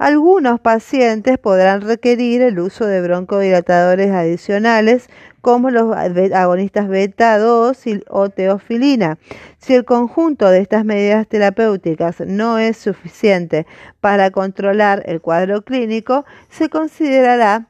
Algunos 0.03 0.59
pacientes 0.59 1.39
podrán 1.39 1.81
requerir 1.81 2.43
el 2.43 2.59
uso 2.59 2.87
de 2.87 3.01
broncodilatadores 3.03 4.11
adicionales 4.11 5.09
como 5.41 5.71
los 5.71 5.95
agonistas 5.95 6.89
beta 6.89 7.39
2 7.39 7.79
o 8.09 8.29
teofilina. 8.29 9.19
Si 9.59 9.75
el 9.75 9.85
conjunto 9.85 10.51
de 10.51 10.59
estas 10.59 10.85
medidas 10.85 11.29
terapéuticas 11.29 12.19
no 12.19 12.59
es 12.59 12.79
suficiente 12.79 13.65
para 14.01 14.33
controlar 14.33 15.05
el 15.07 15.21
cuadro 15.21 15.63
clínico, 15.63 16.25
se 16.51 16.69
considerará 16.69 17.69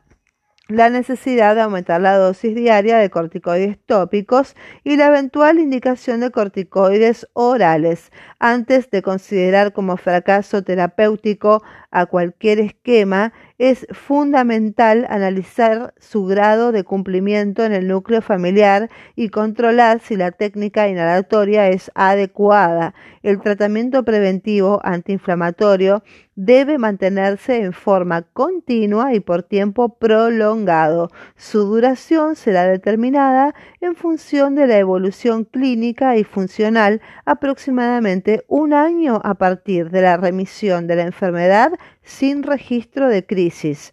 la 0.69 0.91
necesidad 0.91 1.57
de 1.57 1.63
aumentar 1.63 2.01
la 2.01 2.17
dosis 2.17 2.55
diaria 2.55 2.99
de 2.99 3.11
corticoides 3.11 3.79
tópicos 3.85 4.55
y 4.85 4.97
la 4.97 5.09
eventual 5.09 5.59
indicación 5.59 6.21
de 6.21 6.31
corticoides 6.31 7.29
orales 7.33 8.13
antes 8.39 8.89
de 8.91 9.03
considerar 9.03 9.73
como 9.73 9.97
fracaso 9.97 10.63
terapéutico 10.63 11.63
a 11.91 12.07
cualquier 12.07 12.61
esquema 12.61 13.33
es 13.59 13.87
fundamental 13.91 15.07
analizar 15.11 15.95
su 15.99 16.25
grado 16.27 16.73
de 16.73 16.85
cumplimiento 16.85 17.65
en 17.65 17.73
el 17.73 17.87
núcleo 17.87 18.23
familiar 18.23 18.89
y 19.15 19.29
controlar 19.29 20.01
si 20.01 20.17
la 20.17 20.31
técnica 20.31 20.89
inhalatoria 20.89 21.69
es 21.69 21.91
adecuada. 21.95 22.95
El 23.23 23.41
tratamiento 23.41 24.05
preventivo 24.05 24.81
antiinflamatorio 24.85 26.03
debe 26.35 26.79
mantenerse 26.79 27.61
en 27.61 27.73
forma 27.73 28.23
continua 28.23 29.15
y 29.15 29.21
por 29.21 29.43
tiempo 29.43 29.97
prolongado. 29.97 31.11
Su 31.37 31.65
duración 31.65 32.37
será 32.37 32.65
determinada 32.67 33.55
en 33.81 33.95
función 33.97 34.55
de 34.55 34.67
la 34.67 34.79
evolución 34.79 35.45
clínica 35.45 36.17
y 36.17 36.25
funcional 36.25 37.01
aproximadamente 37.25 38.45
un 38.49 38.73
año 38.73 39.21
a 39.25 39.35
partir 39.35 39.91
de 39.91 40.03
la 40.03 40.17
remisión 40.17 40.87
de 40.87 40.97
la 40.97 41.03
enfermedad 41.03 41.73
sin 42.03 42.43
registro 42.43 43.09
de 43.09 43.25
crisis. 43.25 43.93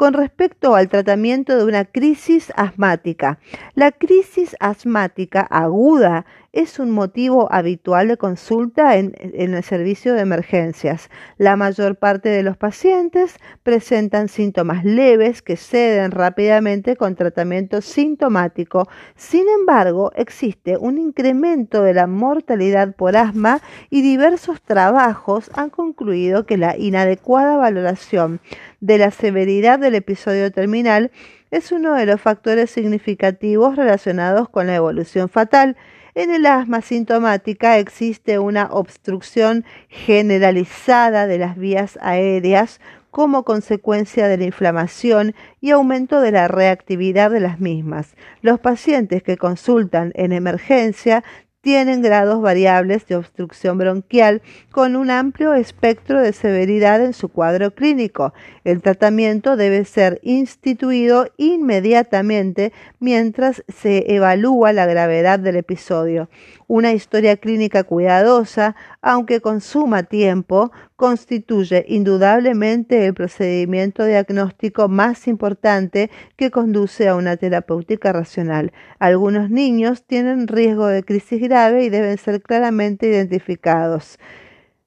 Con 0.00 0.14
respecto 0.14 0.76
al 0.76 0.88
tratamiento 0.88 1.58
de 1.58 1.64
una 1.64 1.84
crisis 1.84 2.54
asmática, 2.56 3.38
la 3.74 3.92
crisis 3.92 4.56
asmática 4.58 5.42
aguda 5.42 6.24
es 6.52 6.78
un 6.78 6.90
motivo 6.90 7.52
habitual 7.52 8.08
de 8.08 8.16
consulta 8.16 8.96
en, 8.96 9.14
el 9.20 9.62
servicio 9.62 10.14
de 10.14 10.22
emergencias. 10.22 11.10
La 11.36 11.54
mayor 11.54 11.96
parte 11.96 12.28
de 12.30 12.42
los 12.42 12.56
pacientes 12.56 13.36
presentan 13.62 14.28
síntomas 14.28 14.84
leves 14.84 15.42
que 15.42 15.56
ceden 15.56 16.10
rápidamente 16.10 16.96
con 16.96 17.14
tratamiento 17.14 17.82
sintomático. 17.82 18.88
Sin 19.14 19.44
embargo, 19.48 20.12
existe 20.16 20.76
un 20.76 20.98
incremento 20.98 21.82
de 21.82 21.94
la 21.94 22.06
mortalidad 22.06 22.96
por 22.96 23.16
asma 23.16 23.60
y 23.90 24.02
diversos 24.02 24.60
trabajos 24.62 25.50
han 25.54 25.70
concluido 25.70 26.46
que 26.46 26.56
la 26.56 26.76
inadecuada 26.76 27.58
valoración 27.58 28.40
de 28.80 28.98
la 28.98 29.10
severidad 29.10 29.78
del 29.78 29.94
episodio 29.94 30.50
terminal 30.50 31.10
es 31.50 31.72
uno 31.72 31.94
de 31.94 32.06
los 32.06 32.20
factores 32.20 32.70
significativos 32.70 33.76
relacionados 33.76 34.48
con 34.48 34.66
la 34.66 34.76
evolución 34.76 35.28
fatal. 35.28 35.76
En 36.14 36.30
el 36.30 36.46
asma 36.46 36.80
sintomática 36.80 37.78
existe 37.78 38.38
una 38.38 38.66
obstrucción 38.66 39.64
generalizada 39.88 41.26
de 41.26 41.38
las 41.38 41.56
vías 41.56 41.98
aéreas 42.02 42.80
como 43.10 43.44
consecuencia 43.44 44.28
de 44.28 44.38
la 44.38 44.44
inflamación 44.44 45.34
y 45.60 45.70
aumento 45.70 46.20
de 46.20 46.32
la 46.32 46.48
reactividad 46.48 47.30
de 47.30 47.40
las 47.40 47.60
mismas. 47.60 48.14
Los 48.40 48.60
pacientes 48.60 49.22
que 49.22 49.36
consultan 49.36 50.12
en 50.14 50.32
emergencia 50.32 51.24
tienen 51.60 52.00
grados 52.00 52.40
variables 52.40 53.06
de 53.06 53.16
obstrucción 53.16 53.76
bronquial 53.78 54.40
con 54.70 54.94
un 54.94 55.10
amplio 55.10 55.54
espectro 55.54 56.20
de 56.20 56.32
severidad 56.32 57.04
en 57.04 57.12
su 57.12 57.28
cuadro 57.28 57.74
clínico. 57.74 58.32
El 58.64 58.82
tratamiento 58.82 59.56
debe 59.56 59.84
ser 59.84 60.20
instituido 60.22 61.26
inmediatamente 61.36 62.72
mientras 63.00 63.64
se 63.68 64.14
evalúa 64.14 64.72
la 64.72 64.86
gravedad 64.86 65.40
del 65.40 65.56
episodio. 65.56 66.28
Una 66.68 66.92
historia 66.92 67.36
clínica 67.36 67.82
cuidadosa, 67.82 68.76
aunque 69.02 69.40
consuma 69.40 70.04
tiempo, 70.04 70.70
constituye 70.94 71.84
indudablemente 71.88 73.06
el 73.06 73.14
procedimiento 73.14 74.04
diagnóstico 74.04 74.88
más 74.88 75.26
importante 75.26 76.10
que 76.36 76.52
conduce 76.52 77.08
a 77.08 77.16
una 77.16 77.36
terapéutica 77.36 78.12
racional. 78.12 78.72
Algunos 79.00 79.50
niños 79.50 80.04
tienen 80.04 80.46
riesgo 80.46 80.86
de 80.86 81.02
crisis 81.02 81.40
grave 81.40 81.84
y 81.84 81.88
deben 81.88 82.18
ser 82.18 82.40
claramente 82.40 83.08
identificados. 83.08 84.18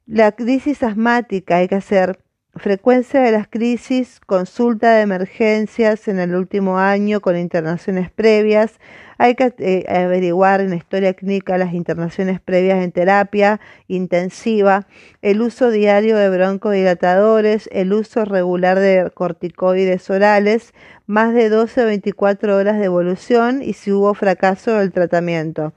La 0.05 0.33
crisis 0.33 0.83
asmática 0.83 1.57
hay 1.57 1.69
que 1.69 1.75
hacer 1.75 2.19
frecuencia 2.55 3.21
de 3.21 3.31
las 3.31 3.47
crisis, 3.47 4.19
consulta 4.25 4.95
de 4.95 5.01
emergencias 5.01 6.09
en 6.09 6.19
el 6.19 6.35
último 6.35 6.77
año 6.77 7.21
con 7.21 7.37
internaciones 7.37 8.11
previas, 8.11 8.81
hay 9.17 9.35
que 9.35 9.53
eh, 9.59 9.85
averiguar 9.87 10.59
en 10.59 10.71
la 10.71 10.75
historia 10.75 11.13
clínica 11.13 11.57
las 11.57 11.73
internaciones 11.73 12.41
previas 12.41 12.83
en 12.83 12.91
terapia 12.91 13.61
intensiva, 13.87 14.87
el 15.21 15.41
uso 15.41 15.71
diario 15.71 16.17
de 16.17 16.29
broncodilatadores, 16.29 17.69
el 17.71 17.93
uso 17.93 18.25
regular 18.25 18.79
de 18.79 19.09
corticoides 19.13 20.09
orales, 20.09 20.73
más 21.07 21.33
de 21.33 21.47
12 21.47 21.81
o 21.81 21.85
24 21.85 22.57
horas 22.57 22.77
de 22.77 22.85
evolución 22.85 23.61
y 23.61 23.71
si 23.71 23.93
hubo 23.93 24.13
fracaso 24.13 24.73
del 24.73 24.91
tratamiento. 24.91 25.71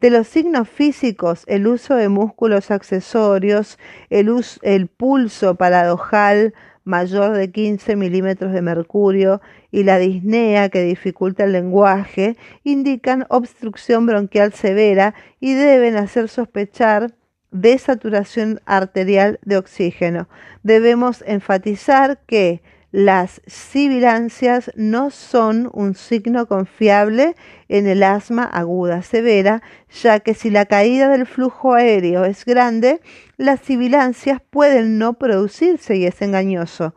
De 0.00 0.08
los 0.08 0.28
signos 0.28 0.66
físicos, 0.66 1.44
el 1.46 1.66
uso 1.66 1.94
de 1.94 2.08
músculos 2.08 2.70
accesorios, 2.70 3.78
el, 4.08 4.88
pulso 4.88 5.56
paradojal 5.56 6.54
mayor 6.84 7.36
de 7.36 7.50
15 7.50 7.96
milímetros 7.96 8.54
de 8.54 8.62
mercurio 8.62 9.42
y 9.70 9.82
la 9.82 9.98
disnea 9.98 10.70
que 10.70 10.82
dificulta 10.82 11.44
el 11.44 11.52
lenguaje 11.52 12.38
indican 12.64 13.26
obstrucción 13.28 14.06
bronquial 14.06 14.54
severa 14.54 15.14
y 15.38 15.52
deben 15.52 15.96
hacer 15.98 16.30
sospechar 16.30 17.12
de 17.50 17.76
saturación 17.76 18.62
arterial 18.64 19.38
de 19.44 19.58
oxígeno. 19.58 20.30
Debemos 20.62 21.22
enfatizar 21.26 22.20
que 22.26 22.62
las 22.92 23.40
sibilancias 23.46 24.72
no 24.74 25.10
son 25.10 25.70
un 25.72 25.94
signo 25.94 26.46
confiable 26.46 27.36
en 27.68 27.86
el 27.86 28.02
asma 28.02 28.42
aguda 28.44 29.02
severa, 29.02 29.62
ya 30.02 30.18
que 30.18 30.34
si 30.34 30.50
la 30.50 30.66
caída 30.66 31.08
del 31.08 31.26
flujo 31.26 31.74
aéreo 31.74 32.24
es 32.24 32.44
grande, 32.44 33.00
las 33.36 33.60
sibilancias 33.60 34.40
pueden 34.50 34.98
no 34.98 35.14
producirse 35.14 35.96
y 35.96 36.04
es 36.04 36.20
engañoso. 36.20 36.94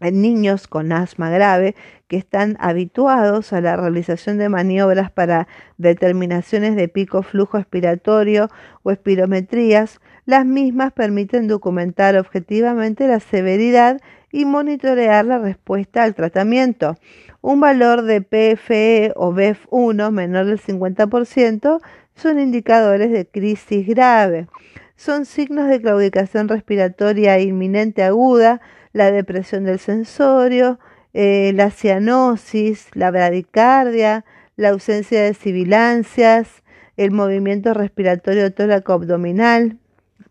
En 0.00 0.20
niños 0.20 0.68
con 0.68 0.92
asma 0.92 1.30
grave 1.30 1.74
que 2.06 2.18
están 2.18 2.58
habituados 2.60 3.54
a 3.54 3.62
la 3.62 3.76
realización 3.76 4.36
de 4.36 4.50
maniobras 4.50 5.10
para 5.10 5.48
determinaciones 5.78 6.76
de 6.76 6.88
pico 6.88 7.22
flujo 7.22 7.56
expiratorio 7.56 8.50
o 8.82 8.90
espirometrías, 8.90 10.00
las 10.26 10.44
mismas 10.44 10.92
permiten 10.92 11.48
documentar 11.48 12.18
objetivamente 12.18 13.08
la 13.08 13.20
severidad 13.20 14.02
y 14.36 14.44
monitorear 14.44 15.24
la 15.24 15.38
respuesta 15.38 16.02
al 16.02 16.14
tratamiento. 16.14 16.98
Un 17.40 17.58
valor 17.58 18.02
de 18.02 18.20
PFE 18.20 19.14
o 19.16 19.32
BEF1 19.32 20.10
menor 20.10 20.44
del 20.44 20.60
50% 20.60 21.80
son 22.14 22.38
indicadores 22.38 23.10
de 23.10 23.26
crisis 23.26 23.86
grave. 23.86 24.46
Son 24.94 25.24
signos 25.24 25.70
de 25.70 25.80
claudicación 25.80 26.48
respiratoria 26.48 27.40
inminente 27.40 28.02
aguda, 28.02 28.60
la 28.92 29.10
depresión 29.10 29.64
del 29.64 29.78
sensorio, 29.78 30.78
eh, 31.14 31.52
la 31.54 31.70
cianosis, 31.70 32.88
la 32.92 33.10
bradicardia, 33.10 34.26
la 34.56 34.68
ausencia 34.68 35.22
de 35.22 35.32
sibilancias, 35.32 36.62
el 36.98 37.10
movimiento 37.10 37.72
respiratorio 37.72 38.52
tóraco 38.52 38.92
abdominal, 38.92 39.78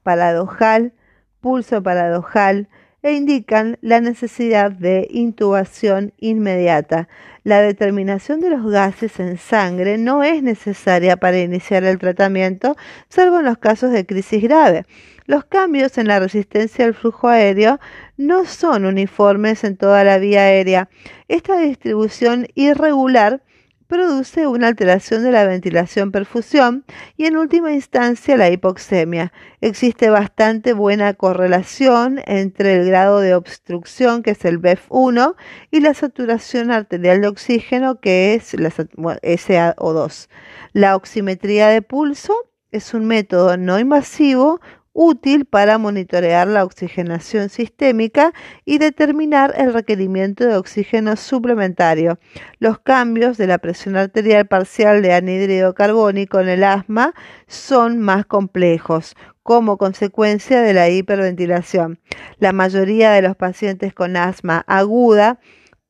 paradojal, 0.03 0.93
pulso 1.41 1.81
paradojal, 1.81 2.69
e 3.05 3.13
indican 3.13 3.77
la 3.81 4.01
necesidad 4.01 4.71
de 4.71 5.07
intubación 5.11 6.13
inmediata. 6.17 7.07
La 7.43 7.61
determinación 7.61 8.39
de 8.39 8.49
los 8.49 8.65
gases 8.65 9.19
en 9.19 9.37
sangre 9.37 9.99
no 9.99 10.23
es 10.23 10.41
necesaria 10.41 11.15
para 11.15 11.39
iniciar 11.39 11.83
el 11.83 11.99
tratamiento, 11.99 12.75
salvo 13.07 13.37
en 13.37 13.45
los 13.45 13.59
casos 13.59 13.91
de 13.91 14.07
crisis 14.07 14.41
grave. 14.41 14.87
Los 15.27 15.45
cambios 15.45 15.99
en 15.99 16.07
la 16.07 16.19
resistencia 16.19 16.83
al 16.83 16.95
flujo 16.95 17.27
aéreo 17.27 17.79
no 18.17 18.45
son 18.45 18.85
uniformes 18.85 19.63
en 19.63 19.77
toda 19.77 20.03
la 20.03 20.17
vía 20.17 20.41
aérea. 20.41 20.89
Esta 21.27 21.59
distribución 21.59 22.47
irregular 22.55 23.43
produce 23.87 24.47
una 24.47 24.67
alteración 24.67 25.23
de 25.23 25.31
la 25.31 25.45
ventilación 25.45 26.11
perfusión 26.11 26.85
y 27.17 27.25
en 27.25 27.37
última 27.37 27.71
instancia 27.71 28.37
la 28.37 28.49
hipoxemia. 28.49 29.31
Existe 29.61 30.09
bastante 30.09 30.73
buena 30.73 31.13
correlación 31.13 32.19
entre 32.25 32.75
el 32.75 32.87
grado 32.87 33.19
de 33.19 33.35
obstrucción, 33.35 34.23
que 34.23 34.31
es 34.31 34.45
el 34.45 34.59
BEF1, 34.59 35.35
y 35.71 35.79
la 35.81 35.93
saturación 35.93 36.71
arterial 36.71 37.21
de 37.21 37.27
oxígeno, 37.27 37.99
que 37.99 38.33
es 38.33 38.53
la 38.59 38.69
SAO2. 38.69 40.27
La 40.73 40.95
oximetría 40.95 41.67
de 41.67 41.81
pulso 41.81 42.35
es 42.71 42.93
un 42.93 43.05
método 43.05 43.57
no 43.57 43.79
invasivo 43.79 44.59
útil 44.95 45.43
para 45.45 45.77
monitorear 45.77 46.47
la 46.47 46.63
oxigenación 46.63 47.49
sistémica 47.49 48.33
y 48.63 48.77
determinar 48.77 49.53
el 49.57 49.73
requerimiento 49.73 50.45
de 50.45 50.55
oxígeno 50.55 51.17
suplementario. 51.17 52.17
Los 52.59 52.79
cambios 52.79 53.37
de 53.37 53.47
la 53.47 53.57
presión 53.57 53.97
arterial 53.97 54.47
parcial 54.47 55.01
de 55.01 55.13
anhídrido 55.13 55.75
carbónico 55.75 56.39
en 56.39 56.47
el 56.47 56.63
asma 56.63 57.13
son 57.45 57.99
más 57.99 58.25
complejos 58.25 59.15
como 59.43 59.77
consecuencia 59.77 60.61
de 60.61 60.73
la 60.73 60.89
hiperventilación. 60.89 61.99
La 62.39 62.53
mayoría 62.53 63.11
de 63.11 63.21
los 63.21 63.35
pacientes 63.35 63.93
con 63.93 64.17
asma 64.17 64.63
aguda 64.65 65.39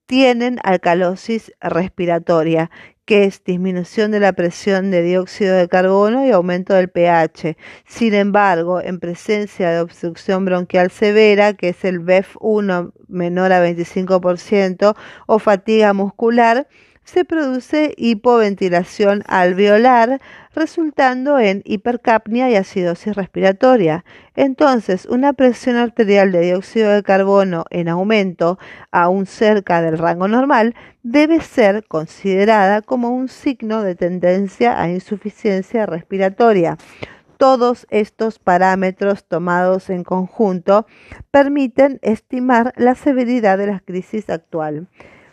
tienen 0.06 0.60
alcalosis 0.64 1.52
respiratoria 1.62 2.70
que 3.06 3.26
es 3.26 3.44
disminución 3.44 4.12
de 4.12 4.20
la 4.20 4.34
presión 4.34 4.90
de 4.90 5.04
dióxido 5.04 5.56
de 5.56 5.68
carbono 5.70 6.26
y 6.26 6.32
aumento 6.32 6.74
del 6.74 6.90
pH. 6.90 7.56
Sin 7.86 8.16
embargo, 8.16 8.82
en 8.82 9.00
presencia 9.00 9.70
de 9.70 9.82
obstrucción 9.82 10.44
bronquial 10.44 10.90
severa, 10.90 11.54
que 11.54 11.70
es 11.70 11.86
el 11.86 12.02
BEF1 12.02 12.94
menor 13.08 13.54
a 13.54 13.64
25%, 13.64 14.96
o 15.28 15.40
fatiga 15.40 15.94
muscular, 15.94 16.68
se 17.06 17.24
produce 17.24 17.94
hipoventilación 17.98 19.24
alveolar, 19.28 20.20
resultando 20.54 21.40
en 21.40 21.62
hipercapnia 21.64 22.50
y 22.50 22.56
acidosis 22.56 23.16
respiratoria. 23.16 24.04
Entonces, 24.36 25.06
una 25.06 25.34
presión 25.34 25.78
arterial 25.78 26.32
de 26.32 26.42
dióxido 26.42 26.92
de 26.92 27.04
carbono 27.04 27.66
en 27.70 27.88
aumento, 27.88 28.58
aún 28.92 29.28
cerca 29.28 29.82
del 29.82 29.98
rango 29.98 30.28
normal, 30.28 30.76
debe 31.04 31.40
ser 31.42 31.86
considerada 31.88 32.82
como 32.82 33.12
un 33.12 33.30
signo 33.30 33.84
de 33.84 33.96
tendencia 33.96 34.82
a 34.82 34.90
insuficiencia 34.90 35.86
respiratoria. 35.86 36.78
Todos 37.38 37.86
estos 37.90 38.40
parámetros 38.40 39.26
tomados 39.26 39.90
en 39.90 40.04
conjunto 40.04 40.88
permiten 41.32 42.00
estimar 42.02 42.74
la 42.78 42.96
severidad 42.96 43.58
de 43.58 43.68
la 43.68 43.82
crisis 43.82 44.30
actual. 44.30 44.88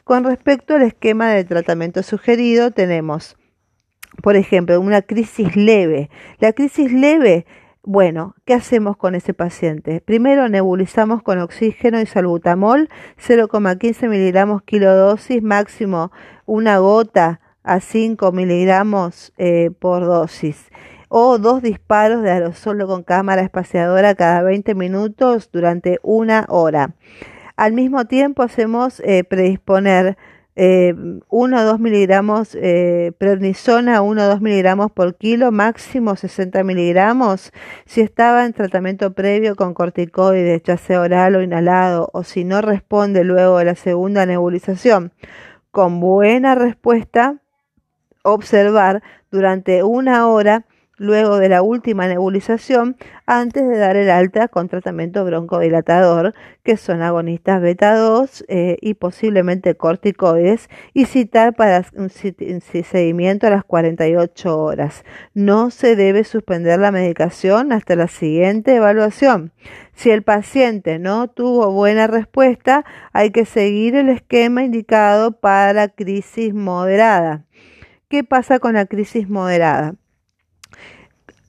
Con 0.05 0.25
respecto 0.25 0.75
al 0.75 0.83
esquema 0.83 1.31
de 1.31 1.45
tratamiento 1.45 2.03
sugerido, 2.03 2.73
tenemos, 2.73 3.37
por 4.23 4.35
ejemplo, 4.35 4.81
una 4.81 5.03
crisis 5.03 5.55
leve. 5.55 6.11
La 6.41 6.53
crisis 6.53 6.93
leve, 6.93 7.47
bueno, 7.85 8.35
¿qué 8.45 8.55
hacemos 8.55 8.97
con 8.97 9.15
ese 9.15 9.33
paciente? 9.33 10.01
Primero 10.01 10.49
nebulizamos 10.49 11.23
con 11.23 11.39
oxígeno 11.39 12.01
y 12.01 12.07
salbutamol, 12.07 12.89
0,15 13.25 14.09
miligramos 14.09 14.63
kilodosis, 14.63 15.41
máximo 15.41 16.11
una 16.47 16.79
gota 16.79 17.41
a 17.63 17.79
5 17.79 18.33
miligramos 18.33 19.33
eh, 19.39 19.71
por 19.79 20.05
dosis 20.05 20.69
o 21.15 21.39
dos 21.39 21.63
disparos 21.63 22.23
de 22.23 22.31
aerosol 22.31 22.87
con 22.87 23.03
cámara 23.03 23.43
espaciadora 23.43 24.15
cada 24.15 24.43
20 24.43 24.75
minutos 24.75 25.51
durante 25.53 26.01
una 26.03 26.47
hora. 26.49 26.95
Al 27.63 27.75
mismo 27.75 28.07
tiempo 28.07 28.43
hacemos 28.43 28.99
eh, 29.05 29.23
predisponer 29.23 30.19
eh, 30.57 30.97
1 31.29 31.61
o 31.61 31.65
2 31.65 31.79
miligramos 31.79 32.57
eh, 32.57 33.13
prednisona, 33.19 34.03
1 34.03 34.21
o 34.21 34.27
2 34.27 34.41
miligramos 34.41 34.91
por 34.91 35.15
kilo, 35.15 35.53
máximo 35.53 36.17
60 36.17 36.65
miligramos. 36.65 37.53
Si 37.85 38.01
estaba 38.01 38.47
en 38.47 38.53
tratamiento 38.53 39.13
previo 39.13 39.55
con 39.55 39.75
corticoides, 39.75 40.65
ya 40.65 40.77
sea 40.77 41.03
oral 41.03 41.37
o 41.37 41.43
inhalado, 41.43 42.11
o 42.13 42.25
si 42.25 42.43
no 42.43 42.63
responde 42.63 43.23
luego 43.23 43.59
de 43.59 43.67
la 43.67 43.77
segunda 43.77 44.27
nebulización, 44.27 45.13
con 45.71 46.01
buena 46.01 46.57
respuesta, 46.57 47.37
observar 48.25 49.05
durante 49.31 49.85
una 49.85 50.27
hora 50.27 50.67
luego 50.99 51.39
de 51.39 51.49
la 51.49 51.63
última 51.63 52.07
nebulización 52.07 52.97
antes 53.27 53.67
de 53.67 53.77
dar 53.77 53.97
el 53.97 54.11
alta 54.11 54.49
con 54.49 54.69
tratamiento 54.69 55.25
broncodilatador, 55.25 56.35
que 56.63 56.77
son 56.77 57.03
agonistas 57.03 57.61
beta 57.61 57.97
2 57.97 58.45
eh, 58.49 58.77
y 58.81 58.95
posiblemente 58.95 59.75
corticoides, 59.75 60.69
y 60.95 61.07
citar 61.07 61.55
para 61.55 61.85
seguimiento 62.85 63.47
a 63.47 63.51
las 63.51 63.65
48 63.65 64.59
horas. 64.59 65.05
No 65.35 65.71
se 65.71 65.97
debe 65.97 66.25
suspender 66.25 66.79
la 66.79 66.93
medicación 66.93 67.73
hasta 67.73 67.97
la 67.97 68.09
siguiente 68.09 68.77
evaluación. 68.77 69.53
Si 69.95 70.11
el 70.11 70.23
paciente 70.23 70.99
no 70.99 71.29
tuvo 71.29 71.71
buena 71.73 72.07
respuesta, 72.07 72.85
hay 73.13 73.31
que 73.31 73.45
seguir 73.45 73.95
el 73.95 74.09
esquema 74.09 74.63
indicado 74.63 75.33
para 75.33 75.89
crisis 75.89 76.55
moderada. 76.55 77.45
¿Qué 78.09 78.25
pasa 78.25 78.59
con 78.59 78.75
la 78.75 78.87
crisis 78.87 79.29
moderada? 79.29 79.95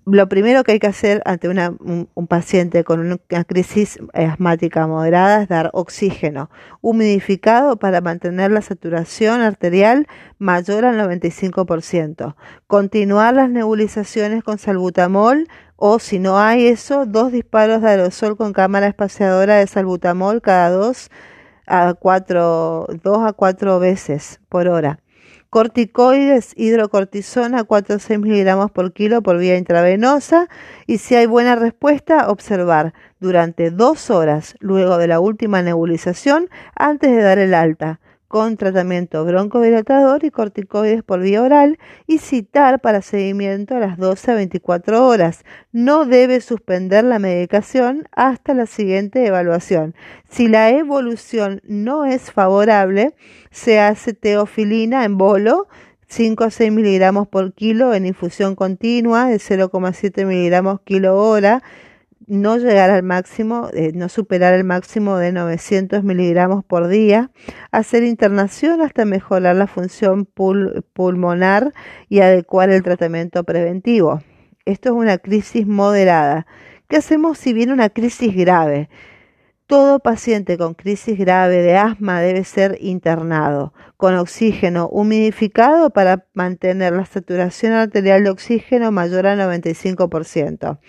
Lo 0.06 0.28
primero 0.28 0.64
que 0.64 0.74
hay 0.74 0.80
que 0.80 0.88
hacer 0.88 1.22
ante 1.26 1.48
un, 1.48 2.28
paciente 2.28 2.84
con 2.84 3.00
una 3.00 3.44
crisis 3.46 4.00
asmática 4.14 4.86
moderada 4.88 5.44
es 5.44 5.50
dar 5.50 5.70
oxígeno 5.74 6.50
humidificado 6.82 7.78
para 7.78 8.02
mantener 8.02 8.52
la 8.52 8.62
saturación 8.62 9.42
arterial 9.42 10.08
mayor 10.40 10.86
al 10.86 10.98
95%. 10.98 12.36
Continuar 12.68 13.36
las 13.36 13.50
nebulizaciones 13.50 14.44
con 14.44 14.58
salbutamol 14.58 15.48
o 15.76 16.00
si 16.00 16.20
no 16.20 16.40
hay 16.40 16.68
eso, 16.68 17.06
dos 17.06 17.32
disparos 17.32 17.82
de 17.82 17.90
aerosol 17.90 18.36
con 18.36 18.54
cámara 18.54 18.88
espaciadora 18.88 19.56
de 19.58 19.68
salbutamol 19.68 20.42
cada 20.42 20.70
dos 20.70 21.10
a 21.66 21.94
cuatro, 21.94 22.88
dos 23.04 23.20
a 23.26 23.34
cuatro 23.34 23.80
veces 23.80 24.42
por 24.50 24.68
hora 24.68 25.03
corticoides, 25.54 26.54
hidrocortisona 26.56 27.64
4 27.64 27.98
o 27.98 28.00
6 28.00 28.20
miligramos 28.20 28.72
por 28.72 28.92
kilo 28.92 29.22
por 29.22 29.38
vía 29.38 29.56
intravenosa. 29.56 30.50
Y 30.88 30.98
si 30.98 31.14
hay 31.14 31.28
buena 31.28 31.56
respuesta, 31.56 32.28
observar 32.30 32.96
durante 33.20 33.70
dos 33.70 34.10
horas 34.10 34.56
luego 34.62 34.98
de 34.98 35.06
la 35.06 35.20
última 35.20 35.62
nebulización 35.62 36.50
antes 36.76 37.12
de 37.12 37.22
dar 37.22 37.38
el 37.38 37.54
alta 37.54 38.00
con 38.34 38.58
tratamiento 38.58 39.24
broncodilatador 39.26 40.26
y 40.26 40.32
corticoides 40.32 41.04
por 41.04 41.20
vía 41.20 41.44
oral 41.44 41.78
y 42.08 42.18
citar 42.18 42.82
para 42.82 43.04
seguimiento 43.04 43.76
a 43.76 43.80
las 43.80 43.96
12 44.00 44.32
a 44.32 44.34
24 44.34 45.06
horas. 45.08 45.46
No 45.72 46.06
debe 46.06 46.42
suspender 46.42 47.04
la 47.04 47.20
medicación 47.20 48.08
hasta 48.12 48.56
la 48.56 48.66
siguiente 48.66 49.24
evaluación. 49.24 49.94
Si 50.32 50.48
la 50.48 50.72
evolución 50.72 51.62
no 51.68 52.06
es 52.06 52.32
favorable, 52.32 53.14
se 53.52 53.80
hace 53.80 54.14
teofilina 54.16 55.06
en 55.06 55.20
bolo 55.20 55.68
5 56.08 56.44
a 56.44 56.50
6 56.50 56.72
miligramos 56.72 57.28
por 57.28 57.54
kilo 57.54 57.94
en 57.94 58.08
infusión 58.08 58.56
continua 58.56 59.28
de 59.28 59.36
0,7 59.36 60.26
miligramos 60.26 60.82
kilo 60.82 61.20
hora 61.20 61.62
no 62.28 62.58
llegar 62.58 62.90
al 62.90 63.04
máximo, 63.04 63.70
eh, 63.74 63.92
no 63.94 64.10
superar 64.10 64.54
el 64.54 64.64
máximo 64.64 65.18
de 65.18 65.32
900 65.32 66.04
miligramos 66.04 66.64
por 66.64 66.88
día, 66.88 67.32
hacer 67.72 68.04
internación 68.04 68.82
hasta 68.82 69.06
mejorar 69.06 69.56
la 69.56 69.68
función 69.68 70.26
pulmonar 70.26 71.74
y 72.10 72.20
adecuar 72.20 72.70
el 72.70 72.84
tratamiento 72.84 73.44
preventivo. 73.44 74.22
Esto 74.66 74.90
es 74.90 74.96
una 74.96 75.18
crisis 75.18 75.68
moderada. 75.68 76.48
¿Qué 76.88 76.98
hacemos 76.98 77.38
si 77.38 77.54
viene 77.54 77.74
una 77.74 77.90
crisis 77.90 78.36
grave? 78.36 78.90
Todo 79.66 80.00
paciente 80.00 80.58
con 80.58 80.74
crisis 80.74 81.18
grave 81.18 81.62
de 81.62 81.78
asma 81.78 82.20
debe 82.20 82.44
ser 82.44 82.78
internado 82.82 83.74
con 83.96 84.16
oxígeno 84.16 84.90
humidificado 84.90 85.90
para 85.90 86.28
mantener 86.34 86.92
la 86.92 87.06
saturación 87.06 87.72
arterial 87.72 88.26
de 88.26 88.30
oxígeno 88.30 88.92
mayor 88.92 89.26
al 89.26 89.40
95%. 89.40 90.80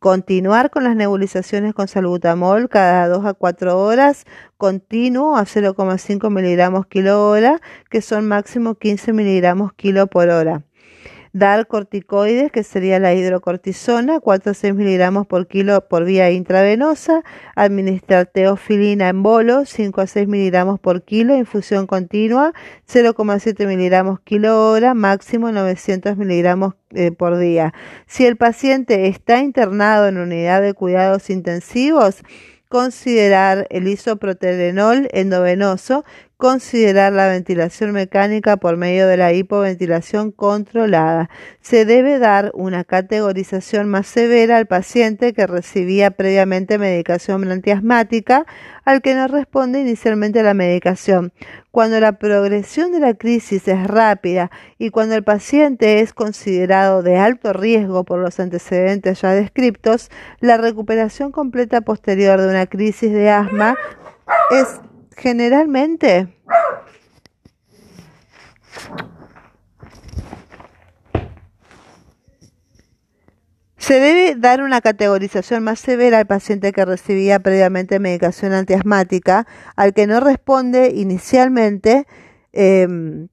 Continuar 0.00 0.70
con 0.70 0.82
las 0.82 0.96
nebulizaciones 0.96 1.74
con 1.74 1.86
salbutamol 1.86 2.68
cada 2.68 3.06
2 3.06 3.24
a 3.24 3.34
4 3.34 3.78
horas, 3.78 4.24
continuo 4.56 5.36
a 5.36 5.44
0,5 5.44 6.28
miligramos 6.28 6.86
kilo 6.86 7.28
hora, 7.28 7.60
que 7.88 8.02
son 8.02 8.26
máximo 8.26 8.74
15 8.74 9.12
miligramos 9.12 9.72
kilo 9.74 10.08
por 10.08 10.28
hora 10.30 10.64
dar 11.34 11.66
corticoides, 11.66 12.52
que 12.52 12.62
sería 12.62 13.00
la 13.00 13.12
hidrocortisona, 13.12 14.20
4 14.20 14.52
a 14.52 14.54
6 14.54 14.74
miligramos 14.74 15.26
por 15.26 15.48
kilo 15.48 15.86
por 15.88 16.04
vía 16.04 16.30
intravenosa, 16.30 17.24
administrar 17.56 18.26
teofilina 18.26 19.08
en 19.08 19.24
bolo, 19.24 19.66
5 19.66 20.00
a 20.00 20.06
6 20.06 20.28
miligramos 20.28 20.78
por 20.78 21.02
kilo, 21.02 21.36
infusión 21.36 21.88
continua, 21.88 22.54
0,7 22.88 23.66
miligramos 23.66 24.20
kilo 24.20 24.70
hora, 24.70 24.94
máximo 24.94 25.50
900 25.50 26.16
miligramos 26.16 26.74
eh, 26.92 27.10
por 27.10 27.36
día. 27.36 27.74
Si 28.06 28.24
el 28.24 28.36
paciente 28.36 29.08
está 29.08 29.40
internado 29.40 30.06
en 30.06 30.18
unidad 30.18 30.62
de 30.62 30.72
cuidados 30.72 31.30
intensivos, 31.30 32.22
considerar 32.68 33.66
el 33.70 33.88
isoproterenol 33.88 35.08
endovenoso, 35.12 36.04
considerar 36.36 37.12
la 37.12 37.28
ventilación 37.28 37.92
mecánica 37.92 38.56
por 38.56 38.76
medio 38.76 39.06
de 39.06 39.16
la 39.16 39.32
hipoventilación 39.32 40.32
controlada. 40.32 41.30
Se 41.60 41.84
debe 41.84 42.18
dar 42.18 42.50
una 42.54 42.84
categorización 42.84 43.88
más 43.88 44.06
severa 44.06 44.56
al 44.56 44.66
paciente 44.66 45.32
que 45.32 45.46
recibía 45.46 46.10
previamente 46.10 46.78
medicación 46.78 47.50
antiasmática, 47.50 48.46
al 48.84 49.00
que 49.00 49.14
no 49.14 49.28
responde 49.28 49.80
inicialmente 49.80 50.42
la 50.42 50.54
medicación. 50.54 51.32
Cuando 51.70 51.98
la 52.00 52.18
progresión 52.18 52.92
de 52.92 53.00
la 53.00 53.14
crisis 53.14 53.66
es 53.68 53.86
rápida 53.86 54.50
y 54.78 54.90
cuando 54.90 55.14
el 55.14 55.24
paciente 55.24 56.00
es 56.00 56.12
considerado 56.12 57.02
de 57.02 57.16
alto 57.16 57.52
riesgo 57.52 58.04
por 58.04 58.18
los 58.18 58.38
antecedentes 58.40 59.22
ya 59.22 59.30
descritos, 59.30 60.10
la 60.40 60.56
recuperación 60.56 61.32
completa 61.32 61.80
posterior 61.80 62.40
de 62.40 62.48
una 62.48 62.66
crisis 62.66 63.12
de 63.12 63.30
asma 63.30 63.74
es 64.50 64.80
generalmente. 65.16 66.28
Se 73.76 74.00
debe 74.00 74.34
dar 74.34 74.62
una 74.62 74.80
categorización 74.80 75.62
más 75.62 75.78
severa 75.78 76.18
al 76.18 76.26
paciente 76.26 76.72
que 76.72 76.86
recibía 76.86 77.40
previamente 77.40 77.98
medicación 77.98 78.54
antiasmática, 78.54 79.46
al 79.76 79.92
que 79.92 80.06
no 80.06 80.20
responde 80.20 80.92
inicialmente 80.94 82.06
eh, 82.54 83.26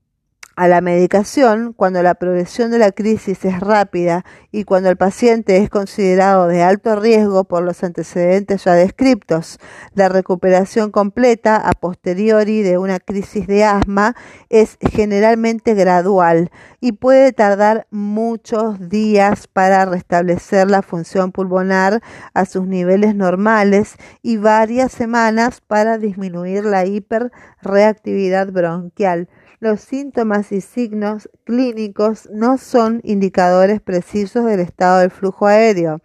a 0.56 0.68
la 0.68 0.82
medicación 0.82 1.74
cuando 1.74 2.04
la 2.04 2.16
progresión 2.16 2.72
de 2.72 2.80
la 2.80 2.92
crisis 2.92 3.46
es 3.46 3.60
rápida 3.60 4.26
y 4.52 4.66
cuando 4.66 4.90
el 4.90 4.98
paciente 4.98 5.58
es 5.58 5.70
considerado 5.70 6.48
de 6.48 6.62
alto 6.62 7.00
riesgo 7.00 7.46
por 7.46 7.64
los 7.64 7.84
antecedentes 7.84 8.66
ya 8.66 8.74
descriptos. 8.74 9.60
La 9.94 10.10
recuperación 10.10 10.92
completa 10.92 11.56
a 11.56 11.72
posteriori 11.72 12.62
de 12.62 12.78
una 12.78 13.00
crisis 13.00 13.48
de 13.48 13.64
asma 13.64 14.16
es 14.50 14.78
generalmente 14.92 15.74
gradual 15.74 16.52
y 16.80 16.94
puede 16.94 17.32
tardar 17.32 17.88
muchos 17.90 18.90
días 18.90 19.48
para 19.48 19.86
restablecer 19.86 20.70
la 20.70 20.82
función 20.82 21.32
pulmonar 21.32 22.02
a 22.34 22.46
sus 22.46 22.68
niveles 22.68 23.16
normales 23.16 23.96
y 24.22 24.38
varias 24.38 24.92
semanas 24.92 25.62
para 25.62 25.98
disminuir 25.98 26.66
la 26.66 26.86
hiperreactividad 26.86 28.52
bronquial 28.52 29.30
los 29.62 29.80
síntomas 29.80 30.52
y 30.52 30.60
signos 30.60 31.30
clínicos 31.44 32.28
no 32.34 32.58
son 32.58 33.00
indicadores 33.04 33.80
precisos 33.80 34.44
del 34.46 34.60
estado 34.60 35.00
del 35.00 35.12
flujo 35.12 35.46
aéreo. 35.46 36.02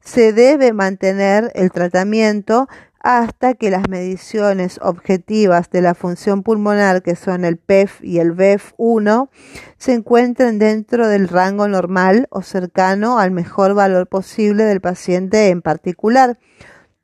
Se 0.00 0.32
debe 0.32 0.72
mantener 0.72 1.50
el 1.56 1.72
tratamiento 1.72 2.68
hasta 3.00 3.54
que 3.54 3.70
las 3.70 3.88
mediciones 3.88 4.78
objetivas 4.80 5.70
de 5.70 5.82
la 5.82 5.94
función 5.94 6.44
pulmonar, 6.44 7.02
que 7.02 7.16
son 7.16 7.44
el 7.44 7.56
PEF 7.56 8.00
y 8.04 8.20
el 8.20 8.32
VEF1, 8.32 9.28
se 9.76 9.94
encuentren 9.94 10.60
dentro 10.60 11.08
del 11.08 11.26
rango 11.26 11.66
normal 11.66 12.28
o 12.30 12.42
cercano 12.42 13.18
al 13.18 13.32
mejor 13.32 13.74
valor 13.74 14.06
posible 14.06 14.62
del 14.64 14.80
paciente 14.80 15.48
en 15.48 15.62
particular 15.62 16.38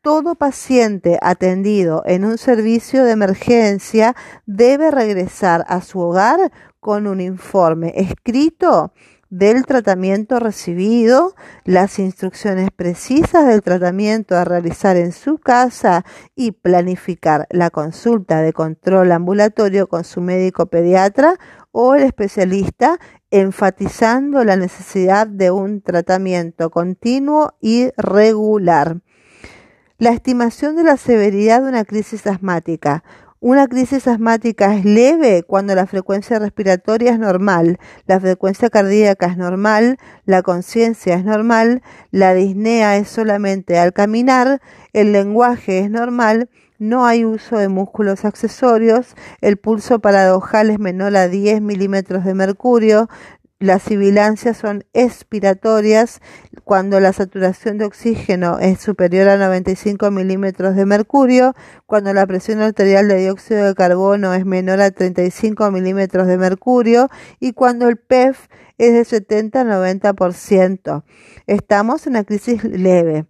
todo 0.07 0.37
paciente 0.37 1.19
atendido 1.21 2.05
en 2.07 2.25
un 2.25 2.39
servicio 2.39 3.03
de 3.03 3.11
emergencia 3.11 4.15
debe 4.47 4.93
regresar 4.93 5.65
a 5.67 5.81
su 5.81 5.99
hogar 5.99 6.53
con 6.79 7.09
un 7.09 7.21
informe 7.21 7.93
escrito 7.97 8.93
del 9.31 9.67
tratamiento 9.67 10.39
recibido, 10.39 11.35
las 11.65 11.99
instrucciones 11.99 12.71
precisas 12.71 13.49
del 13.49 13.63
tratamiento 13.63 14.37
a 14.37 14.45
realizar 14.45 14.97
en 14.97 15.11
su 15.11 15.39
casa 15.39 16.05
y 16.37 16.53
planificar 16.53 17.49
la 17.51 17.71
consulta 17.71 18.43
de 18.43 18.53
control 18.53 19.11
ambulatorio 19.11 19.89
con 19.89 20.05
su 20.05 20.21
médico 20.21 20.67
pediatra 20.67 21.35
o 21.73 21.97
el 21.97 22.05
especialista, 22.05 23.01
enfatizando 23.33 24.45
la 24.45 24.55
necesidad 24.55 25.27
de 25.27 25.51
un 25.51 25.83
tratamiento 25.83 26.71
continuo 26.71 27.57
y 27.61 27.91
regular. 27.97 29.01
La 29.99 30.11
estimación 30.11 30.77
de 30.77 30.85
la 30.85 30.99
severidad 30.99 31.63
de 31.63 31.71
una 31.71 31.87
crisis 31.87 32.27
asmática. 32.27 33.03
Una 33.41 33.67
crisis 33.67 34.07
asmática 34.07 34.75
es 34.75 34.85
leve 34.85 35.43
cuando 35.43 35.75
la 35.75 35.87
frecuencia 35.87 36.39
respiratoria 36.39 37.13
es 37.13 37.19
normal, 37.19 37.79
la 38.07 38.21
frecuencia 38.21 38.69
cardíaca 38.69 39.25
es 39.25 39.39
normal, 39.39 39.97
la 40.27 40.43
conciencia 40.43 41.15
es 41.15 41.25
normal, 41.25 41.81
la 42.11 42.35
disnea 42.35 42.99
es 42.99 43.09
solamente 43.09 43.79
al 43.79 43.95
caminar, 43.95 44.61
el 44.93 45.13
lenguaje 45.13 45.79
es 45.79 45.91
normal, 45.91 46.51
no 46.79 47.07
hay 47.07 47.25
uso 47.25 47.57
de 47.57 47.69
músculos 47.69 48.27
accesorios, 48.27 49.15
el 49.41 49.57
pulso 49.57 49.99
paradojal 49.99 50.69
es 50.69 50.79
menor 50.79 51.17
a 51.17 51.27
10 51.27 51.63
milímetros 51.63 52.23
de 52.25 52.35
mercurio, 52.35 53.09
las 53.59 53.85
sibilancias 53.85 54.59
son 54.59 54.85
expiratorias 54.93 56.21
cuando 56.65 57.01
la 57.01 57.15
saturación 57.15 57.79
de 57.79 57.87
oxígeno 57.87 58.59
es 58.59 58.81
superior 58.81 59.29
a 59.29 59.39
95 59.39 60.11
milímetros 60.11 60.77
de 60.77 60.85
mercurio, 60.85 61.55
cuando 61.87 62.13
la 62.13 62.27
presión 62.27 62.61
arterial 62.61 63.09
de 63.09 63.17
dióxido 63.17 63.65
de 63.65 63.75
carbono 63.75 64.35
es 64.35 64.45
menor 64.45 64.83
a 64.83 64.91
35 64.91 65.71
milímetros 65.71 66.27
de 66.27 66.37
mercurio 66.37 67.09
y 67.41 67.55
cuando 67.55 67.89
el 67.89 67.97
PEF 67.97 68.47
es 68.77 68.93
de 68.93 69.05
70 69.07 69.63
a 69.63 69.65
90%. 69.65 71.05
Estamos 71.47 72.07
en 72.07 72.13
una 72.13 72.25
crisis 72.25 72.63
leve. 72.63 73.25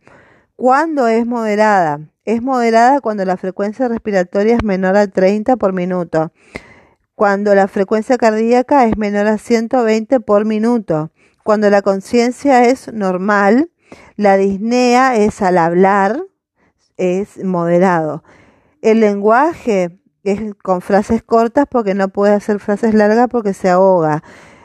¿Cuándo 0.56 1.06
es 1.06 1.24
moderada? 1.24 2.00
Es 2.24 2.42
moderada 2.42 3.00
cuando 3.00 3.24
la 3.24 3.36
frecuencia 3.36 3.86
respiratoria 3.86 4.56
es 4.56 4.64
menor 4.64 4.96
a 4.96 5.06
30 5.06 5.56
por 5.56 5.72
minuto 5.72 6.32
cuando 7.16 7.54
la 7.54 7.66
frecuencia 7.66 8.18
cardíaca 8.18 8.84
es 8.84 8.98
menor 8.98 9.26
a 9.26 9.38
120 9.38 10.20
por 10.20 10.44
minuto, 10.44 11.10
cuando 11.42 11.70
la 11.70 11.80
conciencia 11.80 12.66
es 12.66 12.92
normal, 12.92 13.70
la 14.16 14.36
disnea 14.36 15.16
es 15.16 15.40
al 15.40 15.56
hablar, 15.56 16.22
es 16.98 17.42
moderado. 17.42 18.22
El 18.82 19.00
lenguaje 19.00 19.98
es 20.24 20.54
con 20.62 20.82
frases 20.82 21.22
cortas 21.22 21.64
porque 21.70 21.94
no 21.94 22.08
puede 22.08 22.34
hacer 22.34 22.60
frases 22.60 22.92
largas 22.92 23.28
porque 23.30 23.54
se 23.54 23.70
ahoga. 23.70 24.22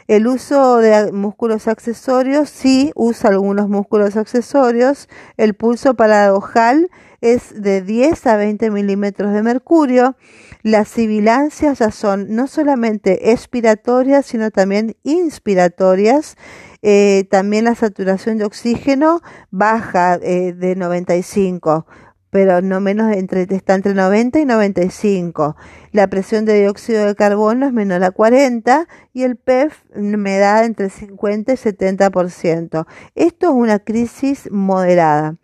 El 0.08 0.28
uso 0.28 0.78
de 0.78 1.12
músculos 1.12 1.68
accesorios, 1.68 2.50
sí, 2.50 2.92
usa 2.96 3.30
algunos 3.30 3.70
músculos 3.70 4.18
accesorios. 4.18 5.08
El 5.38 5.54
pulso 5.54 5.94
paradojal 5.96 6.90
es 7.22 7.62
de 7.62 7.82
10 7.82 8.26
a 8.28 8.36
20 8.36 8.72
milímetros 8.72 9.34
de 9.34 9.44
mercurio. 9.44 10.16
Las 10.64 10.88
sibilancias 10.90 11.80
ya 11.80 11.92
son 11.92 12.36
no 12.36 12.48
solamente 12.48 13.32
expiratorias, 13.32 14.26
sino 14.26 14.52
también 14.52 14.96
inspiratorias. 15.04 16.36
Eh, 16.82 17.28
también 17.30 17.66
la 17.66 17.76
saturación 17.76 18.38
de 18.38 18.46
oxígeno 18.46 19.22
baja 19.52 20.16
eh, 20.16 20.54
de 20.54 20.76
95 20.76 21.86
pero 22.32 22.62
no 22.62 22.80
menos 22.80 23.16
entre, 23.16 23.44
está 23.44 23.76
entre 23.76 23.94
90 23.94 24.40
y 24.40 24.46
95. 24.46 25.56
La 25.92 26.08
presión 26.08 26.46
de 26.46 26.62
dióxido 26.62 27.06
de 27.06 27.14
carbono 27.14 27.68
es 27.68 27.74
menor 27.74 28.04
a 28.04 28.12
40 28.12 28.88
y 29.14 29.24
el 29.24 29.36
PEF 29.36 29.84
me 29.94 30.40
da 30.40 30.66
entre 30.66 30.90
50 30.90 31.52
y 31.52 31.56
70%. 31.58 32.88
Esto 33.16 33.48
es 33.48 33.54
una 33.54 33.80
crisis 33.80 34.50
moderada. 34.50 35.36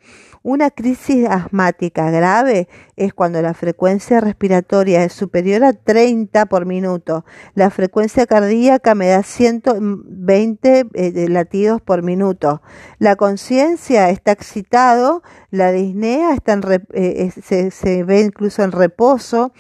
Una 0.50 0.72
crisis 0.72 1.28
asmática 1.28 2.10
grave 2.10 2.70
es 2.96 3.14
cuando 3.14 3.42
la 3.42 3.54
frecuencia 3.54 4.22
respiratoria 4.22 5.04
es 5.04 5.12
superior 5.12 5.66
a 5.66 5.74
30 5.74 6.46
por 6.46 6.66
minuto. 6.66 7.26
La 7.54 7.70
frecuencia 7.70 8.26
cardíaca 8.26 8.96
me 8.96 9.10
da 9.10 9.24
120 9.24 10.88
eh, 10.94 11.28
latidos 11.28 11.82
por 11.82 12.02
minuto. 12.02 12.62
La 12.98 13.18
conciencia 13.18 14.10
está 14.10 14.32
excitado, 14.32 15.22
la 15.52 15.74
disnea 15.74 16.34
está 16.34 16.54
en 16.54 16.64
eh, 16.94 17.30
se, 17.70 18.04
ve 18.06 18.22
incluso 18.22 18.64
en 18.64 18.72
reposo. 18.72 19.52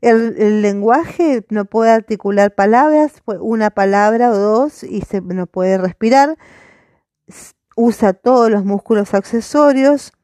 El, 0.00 0.34
el, 0.38 0.62
lenguaje 0.62 1.44
no 1.50 1.66
puede 1.66 1.90
articular 1.90 2.54
palabras, 2.54 3.20
pues, 3.26 3.36
una 3.38 3.68
palabra 3.68 4.30
o 4.30 4.38
dos 4.38 4.82
y 4.82 5.02
se, 5.02 5.20
no 5.20 5.46
puede 5.46 5.76
respirar. 5.76 6.38
Usa 7.76 8.14
todos 8.14 8.50
los 8.50 8.64
músculos 8.64 9.12
accesorios 9.12 10.14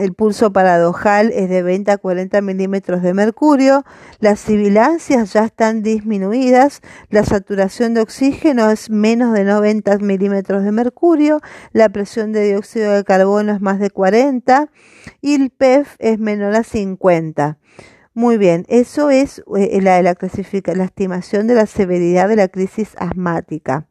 el 0.00 0.14
pulso 0.14 0.52
paradojal 0.52 1.30
es 1.32 1.48
de 1.48 1.62
20 1.62 1.90
a 1.90 1.98
40 1.98 2.40
milímetros 2.40 3.02
de 3.02 3.14
mercurio. 3.14 3.84
Las 4.20 4.40
sibilancias 4.40 5.32
ya 5.32 5.44
están 5.44 5.82
disminuidas. 5.82 6.80
La 7.10 7.24
saturación 7.24 7.94
de 7.94 8.00
oxígeno 8.00 8.70
es 8.70 8.90
menos 8.90 9.34
de 9.34 9.44
90 9.44 9.98
milímetros 9.98 10.64
de 10.64 10.72
mercurio. 10.72 11.40
La 11.72 11.88
presión 11.88 12.32
de 12.32 12.44
dióxido 12.48 12.92
de 12.92 13.04
carbono 13.04 13.52
es 13.52 13.60
más 13.60 13.78
de 13.78 13.90
40. 13.90 14.70
Y 15.20 15.34
el 15.34 15.50
PEF 15.50 15.96
es 15.98 16.18
menor 16.18 16.54
a 16.54 16.62
50. 16.62 17.58
Muy 18.18 18.36
bien, 18.36 18.64
eso 18.68 19.10
es 19.10 19.44
eh, 19.56 19.80
la, 19.80 20.02
la, 20.02 20.16
estimación 20.84 21.46
de 21.46 21.54
la 21.54 21.66
severidad 21.66 22.28
de 22.28 22.34
la 22.34 22.48
crisis 22.48 22.96
asmática. 22.98 23.86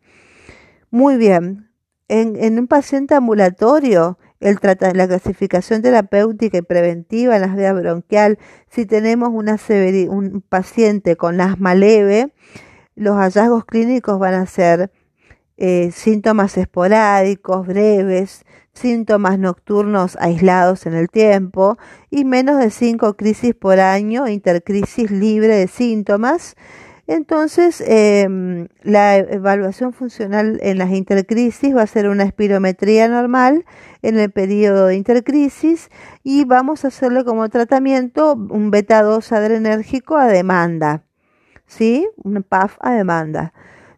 Muy 0.90 1.16
bien, 1.16 1.70
en, 2.10 2.36
en 2.36 2.60
un 2.60 2.68
paciente 2.68 3.16
ambulatorio, 3.16 4.18
el 4.40 4.60
la 4.62 5.08
clasificación 5.08 5.82
terapéutica 5.82 6.60
y 6.60 6.62
preventiva 6.62 7.36
en 7.36 7.42
las 7.42 7.56
vías 7.56 7.76
bronquial, 7.76 8.38
si 8.70 8.86
tenemos 8.86 9.30
una 9.32 9.58
un 10.10 10.44
paciente 10.48 11.16
con 11.16 11.42
asma 11.42 11.76
leve, 11.76 12.34
los 12.96 13.16
hallazgos 13.16 13.66
clínicos 13.66 14.20
van 14.20 14.36
a 14.36 14.46
ser 14.46 14.92
eh, 15.58 15.92
síntomas 15.92 16.58
esporádicos, 16.58 17.66
breves, 17.66 18.46
síntomas 18.74 19.40
nocturnos 19.40 20.16
aislados 20.20 20.86
en 20.86 20.94
el 20.94 21.10
tiempo 21.10 21.78
y 22.12 22.26
menos 22.26 22.60
de 22.60 22.70
cinco 22.70 23.16
crisis 23.16 23.56
por 23.56 23.80
año, 23.80 24.28
intercrisis 24.28 25.10
libre 25.10 25.56
de 25.56 25.68
síntomas 25.68 26.56
entonces, 27.08 27.82
em, 27.86 28.68
la 28.84 29.16
evaluación 29.18 29.94
funcional 29.94 30.60
en 30.62 30.78
las 30.78 30.92
intercrisis 30.92 31.74
va 31.76 31.84
a 31.84 31.88
ser 31.88 32.10
una 32.10 32.24
espirometría 32.24 33.08
normal 33.08 33.66
en 34.02 34.20
el 34.20 34.30
periodo 34.30 34.88
de 34.88 34.96
intercrisis 34.96 35.90
y 36.24 36.44
vamos 36.44 36.84
a 36.84 36.90
hacerle 36.90 37.24
como 37.24 37.48
tratamiento 37.48 38.34
un 38.34 38.72
beta 38.72 39.02
2 39.04 39.32
adrenérgico 39.32 40.18
a 40.18 40.28
demanda, 40.28 41.04
¿sí? 41.66 42.08
Un 42.24 42.44
PAF 42.44 42.76
a 42.82 42.92
demanda. 42.92 43.54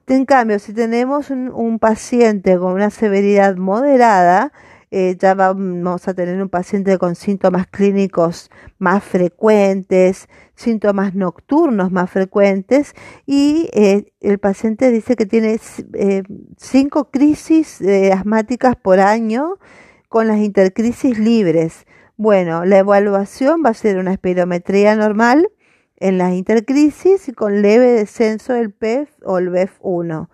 En 0.08 0.26
cambio, 0.26 0.60
si 0.60 0.74
tenemos 0.74 1.32
un 1.32 1.80
paciente 1.80 2.58
con 2.58 2.74
una 2.74 2.90
severidad 2.92 3.58
moderada, 3.58 4.52
eh, 4.92 5.16
ya 5.20 5.36
vamos 5.36 6.08
a 6.08 6.16
tener 6.16 6.42
un 6.42 6.50
paciente 6.50 6.98
con 6.98 7.14
síntomas 7.16 7.68
clínicos 7.68 8.50
más 8.80 9.04
frecuentes, 9.04 10.28
síntomas 10.56 11.14
nocturnos 11.14 11.92
más 11.92 12.10
frecuentes 12.10 12.96
y 13.28 13.70
eh, 13.74 14.12
el 14.20 14.40
paciente 14.40 14.90
dice 14.90 15.16
que 15.16 15.28
tiene 15.28 15.60
eh, 15.94 16.24
cinco 16.58 17.12
crisis 17.12 17.84
asmáticas 18.12 18.76
por 18.76 19.00
año 19.00 19.60
con 20.08 20.28
las 20.28 20.40
intercrisis 20.40 21.20
libres. 21.20 21.86
Bueno, 22.18 22.66
la 22.66 22.80
evaluación 22.80 23.62
va 23.64 23.70
a 23.70 23.76
ser 23.76 24.00
una 24.00 24.14
espirometría 24.14 24.96
normal 24.96 25.52
en 25.98 26.18
las 26.18 26.34
intercrisis 26.34 27.30
y 27.30 27.34
con 27.34 27.62
leve 27.62 27.92
descenso 27.92 28.54
del 28.54 28.72
PEF 28.72 29.10
o 29.24 29.38
el 29.38 29.52
BEF1 29.52 30.30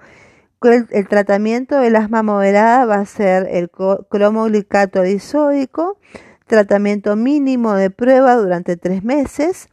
el, 0.73 1.07
tratamiento 1.07 1.79
del 1.79 1.95
asma 1.95 2.23
moderada 2.23 2.85
va 2.85 2.95
a 2.95 3.05
ser 3.05 3.47
el 3.51 3.69
cromoglicato 3.69 5.01
disódico, 5.01 5.97
tratamiento 6.47 7.15
mínimo 7.15 7.73
de 7.73 7.89
prueba 7.89 8.35
durante 8.35 8.77
tres 8.77 9.03
meses. 9.03 9.69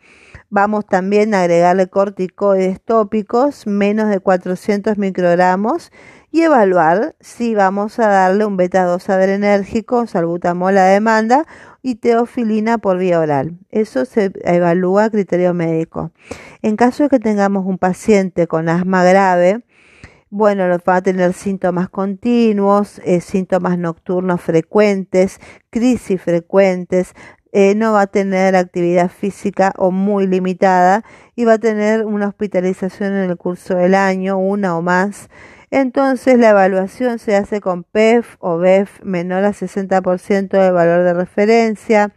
Vamos 0.51 0.87
también 0.87 1.35
a 1.35 1.41
agregarle 1.41 1.89
corticoides 1.89 2.81
tópicos, 2.81 3.67
menos 3.67 4.11
de 4.11 4.21
400 4.21 4.99
microgramos, 4.99 5.91
y 6.31 6.43
evaluar 6.43 7.15
si 7.21 7.55
vamos 7.55 7.99
a 7.99 8.09
darle 8.09 8.47
un 8.47 8.57
beta 8.57 8.85
2 8.85 9.09
adrenérgico, 9.11 10.07
salbutamol 10.07 10.77
a 10.79 10.85
demanda 10.85 11.47
y 11.83 11.97
teofilina 11.97 12.79
por 12.79 12.99
vía 12.99 13.21
oral. 13.21 13.59
Eso 13.71 14.05
se 14.07 14.33
evalúa 14.45 15.05
a 15.05 15.11
criterio 15.11 15.53
médico. 15.53 16.11
En 16.63 16.77
caso 16.77 17.03
de 17.03 17.09
que 17.11 17.19
tengamos 17.19 17.67
un 17.67 17.77
paciente 17.77 18.47
con 18.47 18.69
asma 18.69 19.05
grave, 19.05 19.63
bueno, 20.33 20.65
va 20.89 20.97
a 20.97 21.03
tener 21.03 21.35
síntomas 21.35 21.91
continuos, 21.91 23.03
eh, 23.05 23.21
síntomas 23.21 23.77
nocturnos 23.79 24.41
frecuentes, 24.41 25.39
crisis 25.69 26.23
frecuentes, 26.23 27.13
eh, 27.53 27.75
no 27.75 27.93
va 27.93 28.03
a 28.03 28.07
tener 28.07 28.57
actividad 28.57 29.11
física 29.11 29.75
o 29.77 29.91
muy 29.91 30.27
limitada 30.27 31.05
y 31.37 31.45
va 31.45 31.55
a 31.55 31.59
tener 31.59 32.07
una 32.07 32.29
hospitalización 32.29 33.13
en 33.13 33.29
el 33.29 33.37
curso 33.37 33.75
del 33.75 33.95
año, 33.95 34.39
una 34.39 34.75
o 34.79 34.81
más. 34.81 35.29
Entonces 35.71 36.39
la 36.39 36.49
evaluación 36.49 37.19
se 37.19 37.37
hace 37.37 37.61
con 37.61 37.85
PEF 37.85 38.37
o 38.39 38.57
BEF 38.57 39.03
menor 39.03 39.45
a 39.45 39.53
60% 39.53 40.49
de 40.49 40.71
valor 40.71 41.05
de 41.05 41.13
referencia. 41.13 42.15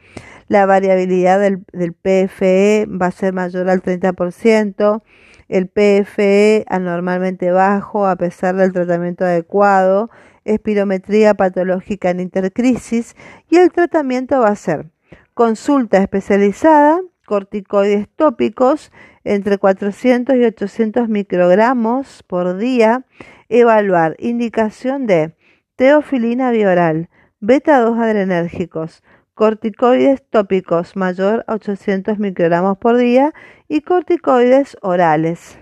La 0.47 0.65
variabilidad 0.65 1.39
del, 1.39 1.93
PFE 1.93 2.87
va 2.87 3.07
a 3.07 3.11
ser 3.11 3.33
mayor 3.33 3.69
al 3.69 3.81
30% 3.81 5.01
el 5.47 5.67
PFE 5.67 6.65
anormalmente 6.67 7.51
bajo 7.51 8.07
a 8.07 8.15
pesar 8.15 8.55
del 8.55 8.73
tratamiento 8.73 9.25
adecuado, 9.25 10.09
espirometría 10.43 11.33
patológica 11.35 12.09
en 12.09 12.19
intercrisis. 12.19 13.15
Y 13.49 13.57
el 13.57 13.71
tratamiento 13.71 14.39
va 14.39 14.49
a 14.49 14.55
ser 14.55 14.89
consulta 15.33 16.01
especializada, 16.01 16.99
corticoides 17.25 18.07
tópicos 18.15 18.91
entre 19.23 19.57
400 19.57 20.35
y 20.35 20.45
800 20.45 21.09
microgramos 21.09 22.23
por 22.23 22.57
día, 22.57 23.05
evaluar 23.49 24.15
indicación 24.19 25.07
de 25.07 25.35
teofilina 25.75 26.51
bioral, 26.51 27.09
beta 27.39 27.79
2 27.79 27.97
adrenérgicos, 27.99 29.03
corticoides 29.35 30.23
tópicos 30.29 30.95
mayor 30.95 31.43
a 31.47 31.55
800 31.55 32.17
microgramos 32.19 32.77
por 32.77 32.97
día 32.97 33.33
y 33.67 33.81
corticoides 33.81 34.77
orales. 34.81 35.59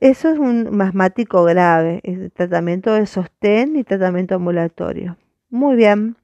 Eso 0.00 0.30
es 0.30 0.38
un 0.38 0.76
masmático 0.76 1.44
grave, 1.44 2.02
tratamiento 2.34 2.92
de 2.92 3.06
sostén 3.06 3.76
y 3.76 3.84
tratamiento 3.84 4.34
ambulatorio. 4.34 5.16
Muy 5.48 5.76
bien. 5.76 6.16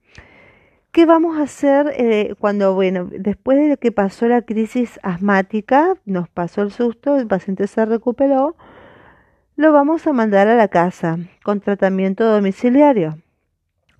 ¿Qué 0.91 1.05
vamos 1.05 1.37
a 1.37 1.43
hacer 1.43 1.93
eh, 1.95 2.35
cuando, 2.39 2.73
bueno, 2.73 3.07
después 3.09 3.57
de 3.69 3.77
que 3.77 3.91
pasó 3.91 4.27
la 4.27 4.41
crisis 4.41 4.99
asmática, 5.03 5.95
nos 6.05 6.27
pasó 6.27 6.61
el 6.63 6.71
susto, 6.71 7.17
el 7.17 7.27
paciente 7.27 7.67
se 7.67 7.85
recuperó, 7.85 8.57
lo 9.55 9.71
vamos 9.71 10.07
a 10.07 10.13
mandar 10.13 10.47
a 10.47 10.55
la 10.55 10.67
casa 10.67 11.19
con 11.43 11.61
tratamiento 11.61 12.25
domiciliario 12.25 13.19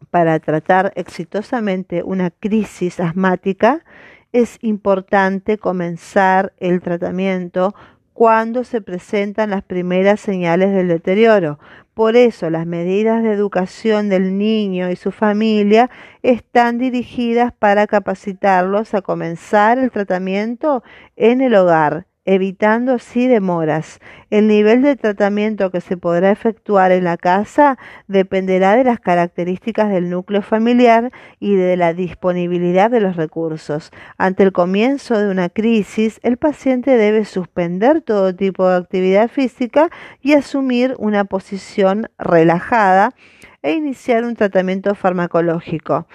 para 0.10 0.40
tratar 0.40 0.92
exitosamente 0.96 2.04
una 2.04 2.32
crisis 2.32 3.00
asmática, 3.00 3.84
es 4.32 4.58
importante 4.62 5.58
comenzar 5.58 6.54
el 6.58 6.82
tratamiento 6.82 7.76
cuando 8.14 8.64
se 8.64 8.82
presentan 8.82 9.52
las 9.52 9.62
primeras 9.62 10.20
señales 10.20 10.74
del 10.74 10.88
deterioro. 10.88 11.60
Por 11.94 12.16
eso 12.16 12.50
las 12.50 12.66
medidas 12.66 13.22
de 13.22 13.32
educación 13.32 14.10
del 14.10 14.40
niño 14.40 14.90
y 14.90 14.96
su 14.96 15.12
familia 15.12 15.92
están 16.24 16.80
dirigidas 16.80 17.54
para 17.54 17.86
capacitarlos 17.86 18.96
a 18.96 19.04
comenzar 19.04 19.78
el 19.78 19.92
tratamiento 19.92 20.84
en 21.16 21.42
el 21.42 21.54
hogar 21.54 22.07
evitando 22.28 22.94
así 22.94 23.26
demoras. 23.26 24.00
El 24.30 24.48
nivel 24.48 24.82
de 24.82 24.98
tratamiento 24.98 25.72
que 25.72 25.80
se 25.80 25.96
podrá 25.96 26.30
efectuar 26.30 26.92
en 26.92 27.06
la 27.06 27.16
casa 27.16 27.80
dependerá 28.08 28.76
de 28.76 28.84
las 28.84 29.00
características 29.00 29.90
del 29.90 30.10
núcleo 30.10 30.42
familiar 30.42 31.12
y 31.40 31.56
de 31.56 31.78
la 31.78 31.94
disponibilidad 31.94 32.92
de 32.92 33.00
los 33.00 33.16
recursos. 33.16 33.92
Ante 34.18 34.44
el 34.44 34.52
comienzo 34.52 35.18
de 35.18 35.32
una 35.32 35.48
crisis, 35.48 36.20
el 36.22 36.36
paciente 36.36 36.98
debe 36.98 37.24
suspender 37.24 38.02
todo 38.02 38.36
tipo 38.36 38.68
de 38.68 38.76
actividad 38.76 39.30
física 39.30 39.90
y 40.22 40.34
asumir 40.34 40.96
una 41.00 41.24
posición 41.24 42.10
relajada 42.20 43.14
e 43.62 43.72
iniciar 43.72 44.26
un 44.26 44.36
tratamiento 44.36 44.96
farmacológico. 44.96 46.08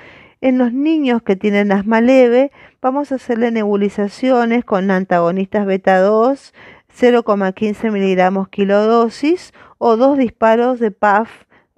En 0.42 0.58
los 0.58 0.72
niños 0.72 1.22
que 1.22 1.36
tienen 1.36 1.70
asma 1.70 2.00
leve, 2.00 2.50
vamos 2.80 3.12
a 3.12 3.14
hacerle 3.14 3.52
nebulizaciones 3.52 4.64
con 4.64 4.90
antagonistas 4.90 5.66
beta 5.66 6.00
2, 6.00 6.52
0,15 7.00 7.92
miligramos 7.92 8.48
kilodosis 8.48 9.54
o 9.78 9.96
dos 9.96 10.18
disparos 10.18 10.80
de 10.80 10.90
PAF 10.90 11.30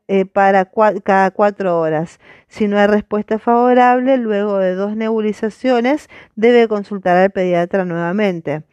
eh, 0.08 0.24
para 0.24 0.70
cada 1.04 1.30
cuatro 1.30 1.78
horas. 1.78 2.20
Si 2.48 2.66
no 2.66 2.78
hay 2.78 2.86
respuesta 2.86 3.38
favorable, 3.38 4.16
luego 4.16 4.56
de 4.56 4.74
dos 4.74 4.96
nebulizaciones, 4.96 6.08
debe 6.34 6.66
consultar 6.66 7.18
al 7.18 7.32
pediatra 7.32 7.84
nuevamente. 7.84 8.64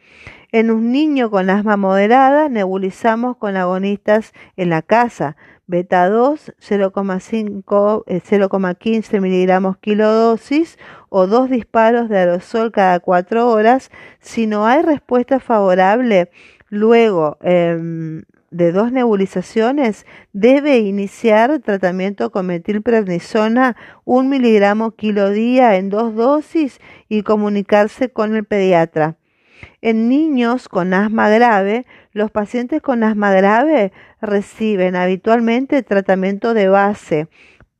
En 0.52 0.70
un 0.70 0.90
niño 0.90 1.30
con 1.30 1.50
asma 1.50 1.76
moderada, 1.76 2.48
nebulizamos 2.48 3.36
con 3.36 3.58
agonistas 3.58 4.32
en 4.56 4.70
la 4.70 4.80
casa 4.80 5.36
beta 5.72 6.10
2 6.10 6.52
0,5 6.60 8.04
0,15 8.06 9.20
miligramos 9.22 9.78
kilodosis 9.78 10.78
o 11.08 11.26
dos 11.26 11.48
disparos 11.48 12.10
de 12.10 12.18
aerosol 12.18 12.70
cada 12.72 13.00
cuatro 13.00 13.48
horas. 13.48 13.90
Si 14.20 14.46
no 14.46 14.66
hay 14.66 14.82
respuesta 14.82 15.40
favorable 15.40 16.30
luego 16.68 17.38
em, 17.40 18.24
de 18.50 18.70
dos 18.70 18.92
nebulizaciones, 18.92 20.04
debe 20.34 20.78
iniciar 20.80 21.58
tratamiento 21.60 22.30
con 22.30 22.46
metilprednisona 22.48 23.74
un 24.04 24.28
miligramo 24.28 24.90
kilo 24.90 25.30
día 25.30 25.76
en 25.76 25.88
dos 25.88 26.14
dosis 26.14 26.80
y 27.08 27.22
comunicarse 27.22 28.10
con 28.10 28.36
el 28.36 28.44
pediatra. 28.44 29.16
En 29.80 30.08
niños 30.10 30.68
con 30.68 30.92
asma 30.92 31.30
grave, 31.30 31.86
los 32.12 32.30
pacientes 32.30 32.82
con 32.82 33.02
asma 33.04 33.32
grave 33.32 33.92
reciben 34.20 34.96
habitualmente 34.96 35.82
tratamiento 35.82 36.54
de 36.54 36.68
base 36.68 37.28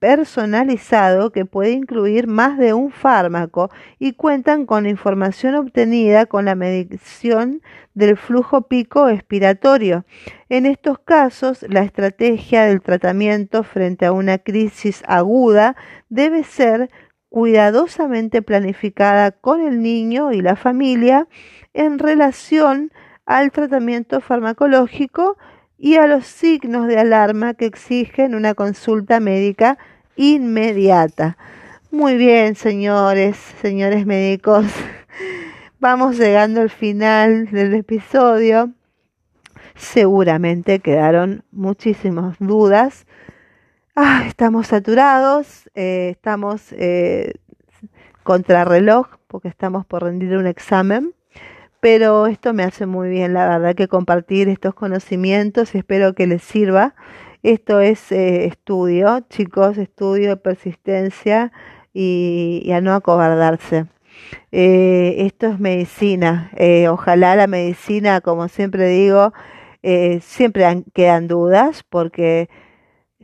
personalizado 0.02 1.30
que 1.30 1.44
puede 1.44 1.70
incluir 1.70 2.26
más 2.26 2.58
de 2.58 2.72
un 2.72 2.90
fármaco 2.90 3.70
y 4.00 4.14
cuentan 4.14 4.66
con 4.66 4.84
información 4.86 5.54
obtenida 5.54 6.26
con 6.26 6.44
la 6.44 6.56
medición 6.56 7.62
del 7.94 8.16
flujo 8.16 8.62
pico 8.62 9.08
expiratorio. 9.08 10.04
En 10.48 10.66
estos 10.66 10.98
casos, 10.98 11.64
la 11.68 11.84
estrategia 11.84 12.64
del 12.64 12.82
tratamiento 12.82 13.62
frente 13.62 14.04
a 14.04 14.10
una 14.10 14.38
crisis 14.38 15.04
aguda 15.06 15.76
debe 16.08 16.42
ser 16.42 16.90
cuidadosamente 17.28 18.42
planificada 18.42 19.30
con 19.30 19.60
el 19.60 19.82
niño 19.82 20.32
y 20.32 20.42
la 20.42 20.56
familia 20.56 21.28
en 21.74 22.00
relación 22.00 22.90
al 23.32 23.50
tratamiento 23.50 24.20
farmacológico 24.20 25.38
y 25.78 25.96
a 25.96 26.06
los 26.06 26.26
signos 26.26 26.86
de 26.86 26.98
alarma 26.98 27.54
que 27.54 27.64
exigen 27.64 28.34
una 28.34 28.52
consulta 28.52 29.20
médica 29.20 29.78
inmediata. 30.16 31.38
Muy 31.90 32.18
bien, 32.18 32.56
señores, 32.56 33.38
señores 33.62 34.04
médicos. 34.04 34.66
Vamos 35.80 36.18
llegando 36.18 36.60
al 36.60 36.68
final 36.68 37.50
del 37.50 37.72
episodio. 37.72 38.70
Seguramente 39.76 40.80
quedaron 40.80 41.42
muchísimas 41.52 42.36
dudas. 42.38 43.06
Ah, 43.96 44.24
estamos 44.26 44.66
saturados, 44.66 45.70
eh, 45.74 46.10
estamos 46.10 46.70
eh, 46.72 47.32
contra 48.24 48.66
reloj 48.66 49.06
porque 49.26 49.48
estamos 49.48 49.86
por 49.86 50.02
rendir 50.02 50.36
un 50.36 50.46
examen 50.46 51.14
pero 51.82 52.28
esto 52.28 52.54
me 52.54 52.62
hace 52.62 52.86
muy 52.86 53.08
bien, 53.08 53.34
la 53.34 53.48
verdad, 53.48 53.74
que 53.74 53.88
compartir 53.88 54.48
estos 54.48 54.72
conocimientos 54.72 55.74
y 55.74 55.78
espero 55.78 56.14
que 56.14 56.28
les 56.28 56.40
sirva. 56.40 56.94
Esto 57.42 57.80
es 57.80 58.12
eh, 58.12 58.44
estudio, 58.46 59.18
chicos, 59.28 59.78
estudio 59.78 60.40
persistencia 60.40 61.50
y, 61.92 62.70
a 62.72 62.80
no 62.80 62.94
acobardarse. 62.94 63.86
Eh, 64.52 65.26
esto 65.26 65.48
es 65.48 65.58
medicina. 65.58 66.52
Eh, 66.56 66.86
ojalá 66.86 67.34
la 67.34 67.48
medicina, 67.48 68.20
como 68.20 68.46
siempre 68.46 68.86
digo, 68.86 69.32
siempre 70.20 70.84
quedan 70.94 71.26
dudas 71.26 71.82
porque 71.82 72.48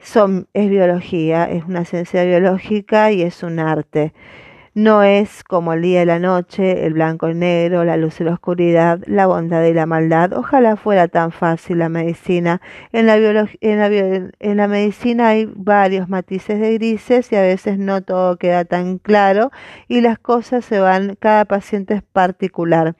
son, 0.02 0.48
es 0.52 0.68
biología, 0.68 1.44
es 1.44 1.62
una 1.64 1.84
ciencia 1.84 2.24
biológica 2.24 3.12
y 3.12 3.22
es 3.22 3.44
un 3.44 3.60
arte. 3.60 4.12
No 4.78 5.02
es 5.02 5.42
como 5.42 5.72
el 5.72 5.82
día 5.82 6.02
y 6.02 6.06
la 6.06 6.20
noche, 6.20 6.86
el 6.86 6.92
blanco 6.92 7.28
y 7.28 7.34
negro, 7.34 7.84
la 7.84 7.96
luz 7.96 8.20
y 8.20 8.24
la 8.24 8.34
oscuridad, 8.34 9.00
la 9.06 9.26
bondad 9.26 9.64
y 9.64 9.74
la 9.74 9.86
maldad. 9.86 10.32
Ojalá 10.34 10.76
fuera 10.76 11.08
tan 11.08 11.32
fácil 11.32 11.78
la 11.78 11.88
medicina. 11.88 12.60
En 12.92 13.06
la, 13.06 13.16
en 13.16 13.34
la, 13.34 14.30
en 14.38 14.56
la 14.56 14.68
medicina 14.68 15.30
hay 15.30 15.50
varios 15.52 16.08
matices 16.08 16.60
de 16.60 16.74
grises 16.74 17.32
y 17.32 17.34
a 17.34 17.42
veces 17.42 17.76
no 17.76 18.02
todo 18.02 18.36
queda 18.36 18.64
tan 18.64 18.98
claro 18.98 19.50
y 19.88 20.00
las 20.00 20.20
cosas 20.20 20.64
se 20.64 20.78
van, 20.78 21.16
cada 21.18 21.44
paciente 21.44 21.94
es 21.94 22.02
particular. 22.04 22.94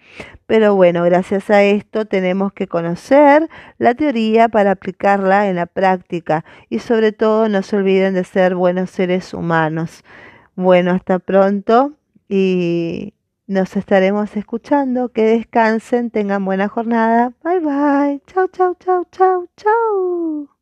Pero 0.46 0.74
bueno, 0.74 1.04
gracias 1.04 1.48
a 1.48 1.62
esto 1.62 2.06
tenemos 2.06 2.52
que 2.52 2.66
conocer 2.66 3.48
la 3.78 3.94
teoría 3.94 4.48
para 4.48 4.72
aplicarla 4.72 5.48
en 5.48 5.54
la 5.54 5.66
práctica 5.66 6.44
y 6.70 6.80
sobre 6.80 7.12
todo 7.12 7.48
no 7.48 7.62
se 7.62 7.76
olviden 7.76 8.14
de 8.14 8.24
ser 8.24 8.56
buenos 8.56 8.90
seres 8.90 9.32
humanos. 9.32 10.02
Bueno, 10.58 10.90
hasta 10.90 11.20
pronto 11.20 11.92
y 12.28 13.14
nos 13.46 13.76
estaremos 13.76 14.36
escuchando. 14.36 15.10
Que 15.10 15.22
descansen, 15.22 16.10
tengan 16.10 16.44
buena 16.44 16.66
jornada. 16.66 17.32
Bye 17.44 17.60
bye. 17.60 18.20
Chau, 18.26 18.48
chau, 18.48 18.74
chau, 18.74 19.04
chau, 19.12 19.46
chau. 19.56 20.57